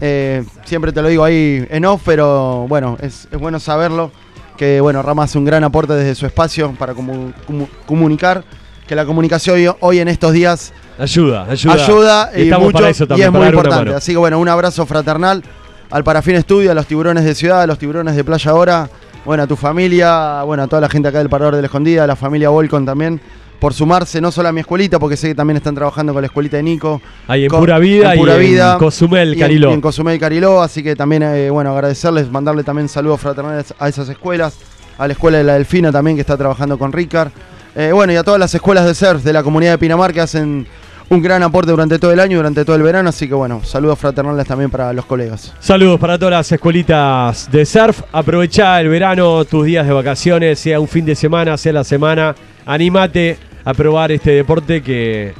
eh, 0.00 0.44
siempre 0.64 0.92
te 0.92 1.02
lo 1.02 1.08
digo 1.08 1.24
ahí 1.24 1.66
en 1.70 1.84
off, 1.84 2.02
pero 2.04 2.66
bueno, 2.68 2.96
es, 3.00 3.28
es 3.30 3.38
bueno 3.38 3.58
saberlo. 3.60 4.10
Que 4.56 4.78
bueno, 4.82 5.00
Rama 5.02 5.22
hace 5.22 5.38
un 5.38 5.46
gran 5.46 5.64
aporte 5.64 5.94
desde 5.94 6.14
su 6.14 6.26
espacio 6.26 6.72
para 6.78 6.92
comu- 6.94 7.32
comu- 7.48 7.68
comunicar. 7.86 8.44
Que 8.86 8.94
la 8.94 9.06
comunicación 9.06 9.56
hoy, 9.56 9.70
hoy 9.80 9.98
en 10.00 10.08
estos 10.08 10.32
días 10.32 10.72
Ayuda, 10.98 11.46
ayuda. 11.48 11.72
ayuda, 11.74 12.30
y, 12.36 12.42
Estamos 12.42 12.66
mucho, 12.66 12.78
para 12.78 12.88
eso 12.90 13.04
y 13.04 13.06
también, 13.06 13.28
es 13.28 13.32
muy 13.32 13.46
importante. 13.46 13.94
Así 13.94 14.12
que 14.12 14.18
bueno, 14.18 14.38
un 14.38 14.48
abrazo 14.48 14.84
fraternal 14.84 15.42
al 15.90 16.04
Parafín 16.04 16.34
Estudio, 16.34 16.72
a 16.72 16.74
los 16.74 16.86
tiburones 16.86 17.24
de 17.24 17.34
ciudad, 17.34 17.62
a 17.62 17.66
los 17.66 17.78
tiburones 17.78 18.16
de 18.16 18.24
playa 18.24 18.50
ahora, 18.50 18.90
bueno, 19.24 19.44
a 19.44 19.46
tu 19.46 19.56
familia, 19.56 20.42
bueno, 20.42 20.64
a 20.64 20.66
toda 20.66 20.82
la 20.82 20.88
gente 20.88 21.08
acá 21.08 21.18
del 21.18 21.28
Parador 21.30 21.54
de 21.56 21.62
la 21.62 21.66
Escondida, 21.66 22.04
a 22.04 22.06
la 22.06 22.16
familia 22.16 22.50
Volcon 22.50 22.84
también, 22.84 23.20
por 23.60 23.74
sumarse 23.74 24.20
no 24.20 24.32
solo 24.32 24.48
a 24.48 24.52
mi 24.52 24.60
escuelita, 24.60 24.98
porque 24.98 25.16
sé 25.16 25.28
que 25.28 25.34
también 25.34 25.58
están 25.58 25.74
trabajando 25.74 26.12
con 26.12 26.22
la 26.22 26.26
escuelita 26.26 26.56
de 26.56 26.62
Nico, 26.64 27.00
Ahí 27.28 27.44
en 27.44 27.50
con- 27.50 27.60
Pura 27.60 27.78
Vida 27.78 28.14
en 28.14 28.18
Pura 28.18 28.36
y 28.36 28.40
Vida, 28.40 28.72
en 28.72 28.78
Cozumel, 28.78 29.36
Cariló. 29.38 29.70
y 29.70 29.74
en 29.74 29.80
Cozumel 29.80 30.18
Cariló, 30.18 30.62
así 30.62 30.82
que 30.82 30.96
también, 30.96 31.22
eh, 31.22 31.50
bueno, 31.50 31.70
agradecerles, 31.72 32.30
mandarle 32.30 32.64
también 32.64 32.88
saludos 32.88 33.20
fraternales 33.20 33.72
a 33.78 33.88
esas 33.88 34.08
escuelas, 34.08 34.56
a 34.98 35.06
la 35.06 35.12
escuela 35.12 35.38
de 35.38 35.44
la 35.44 35.52
Delfina 35.54 35.92
también 35.92 36.16
que 36.16 36.22
está 36.22 36.36
trabajando 36.36 36.78
con 36.78 36.90
Ricard, 36.92 37.30
Eh, 37.76 37.92
bueno, 37.92 38.12
y 38.12 38.16
a 38.16 38.24
todas 38.24 38.40
las 38.40 38.52
escuelas 38.52 38.84
de 38.84 38.94
surf 38.96 39.22
de 39.22 39.32
la 39.32 39.44
comunidad 39.44 39.70
de 39.72 39.78
Pinamar 39.78 40.12
que 40.12 40.20
hacen 40.20 40.66
un 41.08 41.22
gran 41.22 41.40
aporte 41.44 41.70
durante 41.70 42.00
todo 42.00 42.10
el 42.12 42.18
año, 42.18 42.36
durante 42.38 42.64
todo 42.64 42.74
el 42.74 42.82
verano, 42.82 43.08
así 43.10 43.28
que 43.28 43.34
bueno, 43.34 43.62
saludos 43.62 43.96
fraternales 43.98 44.44
también 44.46 44.70
para 44.70 44.92
los 44.92 45.04
colegas. 45.06 45.52
Saludos 45.60 46.00
para 46.00 46.18
todas 46.18 46.32
las 46.32 46.50
escuelitas 46.50 47.48
de 47.50 47.64
surf. 47.64 48.02
Aprovecha 48.10 48.80
el 48.80 48.88
verano, 48.88 49.44
tus 49.44 49.66
días 49.66 49.86
de 49.86 49.92
vacaciones, 49.92 50.58
sea 50.58 50.80
un 50.80 50.88
fin 50.88 51.04
de 51.04 51.14
semana, 51.14 51.56
sea 51.56 51.72
la 51.72 51.84
semana. 51.84 52.34
Anímate 52.66 53.38
a 53.70 53.74
probar 53.74 54.12
este 54.12 54.32
deporte 54.32 54.82
que 54.82 55.32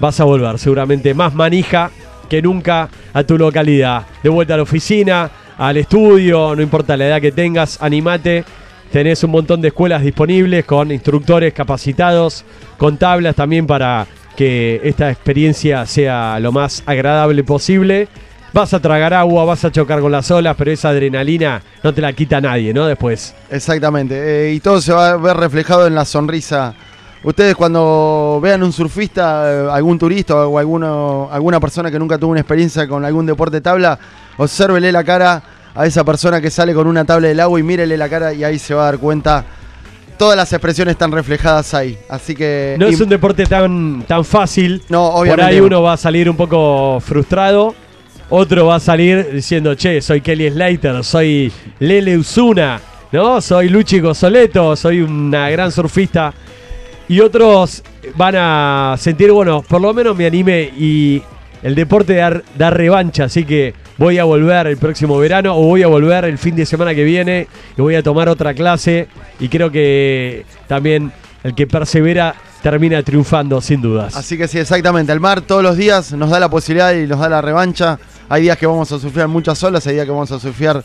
vas 0.00 0.18
a 0.20 0.24
volver 0.24 0.58
seguramente 0.58 1.14
más 1.14 1.34
manija 1.34 1.90
que 2.28 2.40
nunca 2.42 2.88
a 3.12 3.22
tu 3.24 3.36
localidad. 3.38 4.06
De 4.22 4.28
vuelta 4.28 4.54
a 4.54 4.56
la 4.56 4.62
oficina, 4.62 5.30
al 5.58 5.76
estudio, 5.76 6.54
no 6.56 6.62
importa 6.62 6.96
la 6.96 7.06
edad 7.06 7.20
que 7.20 7.32
tengas, 7.32 7.80
animate. 7.82 8.44
Tenés 8.90 9.24
un 9.24 9.32
montón 9.32 9.60
de 9.60 9.68
escuelas 9.68 10.02
disponibles 10.02 10.64
con 10.64 10.90
instructores 10.92 11.52
capacitados, 11.52 12.44
con 12.78 12.96
tablas 12.96 13.34
también 13.34 13.66
para 13.66 14.06
que 14.36 14.80
esta 14.84 15.10
experiencia 15.10 15.84
sea 15.86 16.38
lo 16.40 16.52
más 16.52 16.82
agradable 16.86 17.44
posible. 17.44 18.08
Vas 18.52 18.72
a 18.72 18.80
tragar 18.80 19.12
agua, 19.12 19.44
vas 19.44 19.64
a 19.64 19.72
chocar 19.72 20.00
con 20.00 20.12
las 20.12 20.30
olas, 20.30 20.54
pero 20.56 20.70
esa 20.70 20.90
adrenalina 20.90 21.60
no 21.82 21.92
te 21.92 22.00
la 22.00 22.12
quita 22.12 22.40
nadie, 22.40 22.72
¿no? 22.72 22.86
Después. 22.86 23.34
Exactamente. 23.50 24.14
eh, 24.14 24.52
y 24.54 24.60
todo 24.60 24.80
se 24.80 24.92
va 24.92 25.10
a 25.10 25.16
ver 25.16 25.36
reflejado 25.36 25.88
en 25.88 25.96
la 25.96 26.04
sonrisa. 26.04 26.74
Ustedes 27.24 27.54
cuando 27.54 28.38
vean 28.42 28.62
un 28.62 28.70
surfista, 28.72 29.50
eh, 29.50 29.68
algún 29.72 29.98
turista 29.98 30.46
o 30.46 30.58
alguno, 30.58 31.28
alguna 31.32 31.58
persona 31.58 31.90
que 31.90 31.98
nunca 31.98 32.18
tuvo 32.18 32.32
una 32.32 32.40
experiencia 32.40 32.86
con 32.86 33.02
algún 33.02 33.24
deporte 33.24 33.56
de 33.56 33.60
tabla, 33.62 33.98
obsérvele 34.36 34.92
la 34.92 35.02
cara 35.02 35.42
a 35.74 35.86
esa 35.86 36.04
persona 36.04 36.40
que 36.40 36.50
sale 36.50 36.74
con 36.74 36.86
una 36.86 37.04
tabla 37.06 37.28
del 37.28 37.40
agua 37.40 37.58
y 37.58 37.62
mírele 37.62 37.96
la 37.96 38.10
cara 38.10 38.34
y 38.34 38.44
ahí 38.44 38.58
se 38.58 38.74
va 38.74 38.82
a 38.82 38.84
dar 38.86 38.98
cuenta. 38.98 39.44
Todas 40.18 40.36
las 40.36 40.52
expresiones 40.52 40.92
están 40.92 41.10
reflejadas 41.12 41.72
ahí. 41.74 41.98
Así 42.08 42.34
que... 42.34 42.76
No 42.78 42.86
es 42.86 43.00
un 43.00 43.08
deporte 43.08 43.46
tan, 43.46 44.04
tan 44.06 44.24
fácil. 44.24 44.82
No, 44.88 45.12
Por 45.14 45.40
ahí 45.40 45.58
no. 45.58 45.66
uno 45.66 45.82
va 45.82 45.94
a 45.94 45.96
salir 45.96 46.28
un 46.30 46.36
poco 46.36 47.00
frustrado. 47.00 47.74
Otro 48.28 48.66
va 48.66 48.76
a 48.76 48.80
salir 48.80 49.32
diciendo, 49.32 49.74
che, 49.74 50.00
soy 50.00 50.20
Kelly 50.20 50.50
Slater, 50.50 51.02
soy 51.02 51.52
Lele 51.78 52.16
Usuna, 52.16 52.80
¿no? 53.12 53.40
Soy 53.40 53.68
Luchi 53.68 53.98
Gozoleto, 54.00 54.76
soy 54.76 55.00
una 55.00 55.50
gran 55.50 55.72
surfista. 55.72 56.32
Y 57.08 57.20
otros 57.20 57.82
van 58.16 58.34
a 58.36 58.96
sentir, 58.98 59.30
bueno, 59.30 59.62
por 59.62 59.80
lo 59.80 59.92
menos 59.92 60.16
me 60.16 60.26
anime 60.26 60.72
y 60.76 61.22
el 61.62 61.74
deporte 61.74 62.14
da, 62.14 62.70
revancha, 62.70 63.24
así 63.24 63.44
que 63.44 63.74
voy 63.96 64.18
a 64.18 64.24
volver 64.24 64.66
el 64.66 64.76
próximo 64.76 65.18
verano 65.18 65.56
o 65.56 65.62
voy 65.62 65.82
a 65.82 65.86
volver 65.86 66.24
el 66.24 66.38
fin 66.38 66.56
de 66.56 66.66
semana 66.66 66.94
que 66.94 67.04
viene 67.04 67.48
y 67.76 67.80
voy 67.80 67.94
a 67.94 68.02
tomar 68.02 68.28
otra 68.28 68.54
clase 68.54 69.08
y 69.38 69.48
creo 69.48 69.70
que 69.70 70.44
también 70.66 71.12
el 71.42 71.54
que 71.54 71.66
persevera 71.66 72.34
termina 72.62 73.02
triunfando 73.02 73.60
sin 73.60 73.82
dudas. 73.82 74.16
Así 74.16 74.38
que 74.38 74.48
sí, 74.48 74.58
exactamente. 74.58 75.12
El 75.12 75.20
mar 75.20 75.42
todos 75.42 75.62
los 75.62 75.76
días 75.76 76.12
nos 76.12 76.30
da 76.30 76.40
la 76.40 76.48
posibilidad 76.48 76.94
y 76.94 77.06
nos 77.06 77.20
da 77.20 77.28
la 77.28 77.42
revancha. 77.42 77.98
Hay 78.30 78.42
días 78.42 78.56
que 78.56 78.66
vamos 78.66 78.90
a 78.92 78.98
surfear 78.98 79.28
muchas 79.28 79.62
olas, 79.62 79.86
hay 79.86 79.94
días 79.94 80.06
que 80.06 80.12
vamos 80.12 80.32
a 80.32 80.40
surfear 80.40 80.82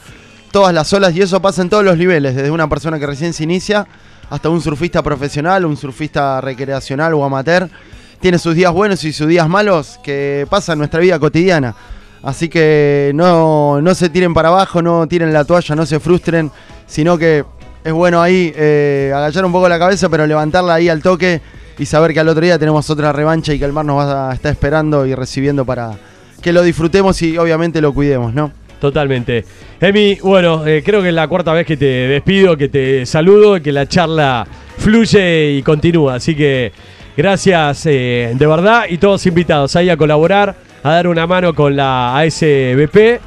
todas 0.52 0.74
las 0.74 0.92
olas 0.92 1.16
y 1.16 1.22
eso 1.22 1.42
pasa 1.42 1.62
en 1.62 1.70
todos 1.70 1.86
los 1.86 1.98
niveles, 1.98 2.36
desde 2.36 2.52
una 2.52 2.68
persona 2.68 3.00
que 3.00 3.08
recién 3.08 3.34
se 3.34 3.44
inicia 3.44 3.88
hasta 4.30 4.50
un 4.50 4.62
surfista 4.62 5.02
profesional, 5.02 5.66
un 5.66 5.78
surfista 5.78 6.42
recreacional 6.42 7.14
o 7.14 7.24
amateur. 7.24 7.70
Tiene 8.20 8.38
sus 8.38 8.56
días 8.56 8.72
buenos 8.74 9.04
y 9.04 9.14
sus 9.14 9.28
días 9.28 9.48
malos 9.48 10.00
que 10.04 10.46
pasan 10.50 10.74
en 10.74 10.80
nuestra 10.80 11.00
vida 11.00 11.20
cotidiana. 11.20 11.76
Así 12.22 12.50
que 12.50 13.12
no, 13.16 13.82
no 13.82 13.96
se 13.96 14.10
tiren 14.10 14.34
para 14.34 14.50
abajo, 14.50 14.82
no 14.82 15.08
tiren 15.08 15.32
la 15.32 15.46
toalla, 15.46 15.76
no 15.76 15.86
se 15.86 16.00
frustren, 16.00 16.52
sino 16.86 17.18
que 17.18 17.46
es 17.84 17.94
bueno 17.94 18.22
ahí 18.22 18.52
eh, 18.56 19.12
agachar 19.16 19.46
un 19.46 19.54
poco 19.54 19.70
la 19.70 19.80
cabeza, 19.80 20.10
pero 20.10 20.28
levantarla 20.28 20.74
ahí 20.74 20.90
al 20.90 21.02
toque 21.02 21.42
y 21.78 21.86
saber 21.86 22.14
que 22.14 22.20
al 22.20 22.28
otro 22.28 22.44
día 22.44 22.60
tenemos 22.60 22.90
otra 22.90 23.14
revancha 23.14 23.54
y 23.54 23.60
que 23.60 23.66
el 23.66 23.72
mar 23.72 23.86
nos 23.86 24.00
va 24.00 24.32
a 24.32 24.34
estar 24.34 24.52
esperando 24.52 25.06
y 25.06 25.16
recibiendo 25.16 25.64
para 25.64 25.98
que 26.42 26.52
lo 26.52 26.62
disfrutemos 26.62 27.22
y 27.22 27.38
obviamente 27.38 27.80
lo 27.80 27.94
cuidemos, 27.94 28.34
¿no? 28.34 28.52
Totalmente. 28.80 29.44
Emi, 29.82 30.16
bueno, 30.22 30.66
eh, 30.66 30.82
creo 30.86 31.02
que 31.02 31.10
es 31.10 31.14
la 31.14 31.28
cuarta 31.28 31.52
vez 31.52 31.66
que 31.66 31.76
te 31.76 31.86
despido, 31.86 32.56
que 32.56 32.70
te 32.70 33.06
saludo, 33.06 33.58
y 33.58 33.62
que 33.62 33.72
la 33.74 33.88
charla 33.88 34.48
fluye 34.78 35.52
y 35.52 35.64
continúa. 35.64 36.16
Así 36.16 36.36
que 36.36 36.72
gracias 37.18 37.86
eh, 37.86 38.34
de 38.34 38.48
verdad 38.48 38.86
y 38.90 38.98
todos 38.98 39.26
invitados 39.26 39.76
ahí 39.76 39.90
a 39.90 39.98
colaborar, 39.98 40.56
a 40.82 40.92
dar 40.92 41.08
una 41.08 41.28
mano 41.28 41.54
con 41.54 41.76
la 41.76 42.18
ASBP, 42.18 43.20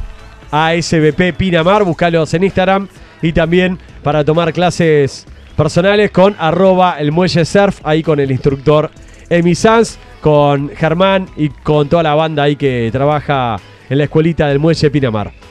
ASBP 0.50 1.36
Pinamar, 1.36 1.84
buscalos 1.84 2.32
en 2.32 2.44
Instagram 2.44 2.88
y 3.20 3.32
también 3.32 3.78
para 4.02 4.24
tomar 4.24 4.54
clases 4.54 5.26
personales 5.54 6.10
con 6.10 6.34
arroba 6.38 6.96
el 6.98 7.12
muelle 7.12 7.44
surf, 7.44 7.80
ahí 7.84 8.02
con 8.02 8.18
el 8.20 8.30
instructor 8.30 8.90
Emi 9.28 9.54
Sanz, 9.54 9.98
con 10.22 10.70
Germán 10.70 11.26
y 11.36 11.50
con 11.50 11.88
toda 11.90 12.02
la 12.02 12.14
banda 12.14 12.44
ahí 12.44 12.56
que 12.56 12.88
trabaja 12.90 13.56
en 13.90 13.98
la 13.98 14.04
escuelita 14.04 14.48
del 14.48 14.58
muelle 14.58 14.90
Pinamar. 14.90 15.41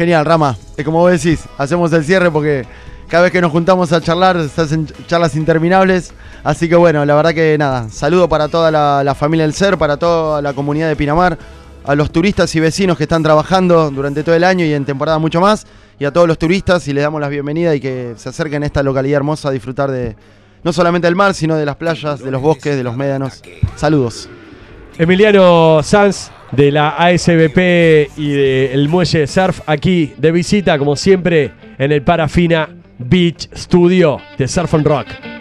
Genial, 0.00 0.24
Rama. 0.24 0.56
Es 0.78 0.84
como 0.86 1.00
vos 1.00 1.12
decís, 1.12 1.44
hacemos 1.58 1.92
el 1.92 2.02
cierre 2.06 2.30
porque 2.30 2.64
cada 3.06 3.24
vez 3.24 3.32
que 3.32 3.42
nos 3.42 3.52
juntamos 3.52 3.92
a 3.92 4.00
charlar 4.00 4.48
se 4.48 4.58
hacen 4.58 4.86
charlas 5.06 5.36
interminables. 5.36 6.14
Así 6.42 6.70
que 6.70 6.74
bueno, 6.74 7.04
la 7.04 7.14
verdad 7.14 7.34
que 7.34 7.58
nada, 7.58 7.90
saludo 7.90 8.26
para 8.26 8.48
toda 8.48 8.70
la, 8.70 9.04
la 9.04 9.14
familia 9.14 9.44
del 9.44 9.52
SER, 9.52 9.76
para 9.76 9.98
toda 9.98 10.40
la 10.40 10.54
comunidad 10.54 10.88
de 10.88 10.96
Pinamar, 10.96 11.36
a 11.84 11.94
los 11.94 12.10
turistas 12.10 12.54
y 12.54 12.60
vecinos 12.60 12.96
que 12.96 13.02
están 13.02 13.22
trabajando 13.22 13.90
durante 13.90 14.24
todo 14.24 14.34
el 14.34 14.44
año 14.44 14.64
y 14.64 14.72
en 14.72 14.86
temporada 14.86 15.18
mucho 15.18 15.38
más, 15.38 15.66
y 15.98 16.06
a 16.06 16.10
todos 16.10 16.26
los 16.26 16.38
turistas 16.38 16.88
y 16.88 16.94
les 16.94 17.04
damos 17.04 17.20
la 17.20 17.28
bienvenida 17.28 17.74
y 17.74 17.80
que 17.80 18.14
se 18.16 18.30
acerquen 18.30 18.62
a 18.62 18.66
esta 18.66 18.82
localidad 18.82 19.18
hermosa 19.18 19.50
a 19.50 19.52
disfrutar 19.52 19.90
de 19.90 20.16
no 20.64 20.72
solamente 20.72 21.08
del 21.08 21.14
mar, 21.14 21.34
sino 21.34 21.56
de 21.56 21.66
las 21.66 21.76
playas, 21.76 22.20
de 22.20 22.30
los 22.30 22.40
bosques, 22.40 22.74
de 22.74 22.84
los 22.84 22.96
médanos. 22.96 23.42
Saludos. 23.76 24.30
Emiliano 24.96 25.82
Sanz 25.82 26.30
de 26.52 26.70
la 26.70 26.90
ASBP 26.90 28.10
y 28.16 28.28
del 28.32 28.88
Muelle 28.88 29.26
Surf 29.26 29.60
aquí 29.66 30.12
de 30.16 30.32
visita, 30.32 30.78
como 30.78 30.96
siempre, 30.96 31.52
en 31.78 31.92
el 31.92 32.02
Parafina 32.02 32.68
Beach 32.98 33.48
Studio 33.54 34.20
de 34.36 34.48
Surf 34.48 34.74
and 34.74 34.86
Rock. 34.86 35.39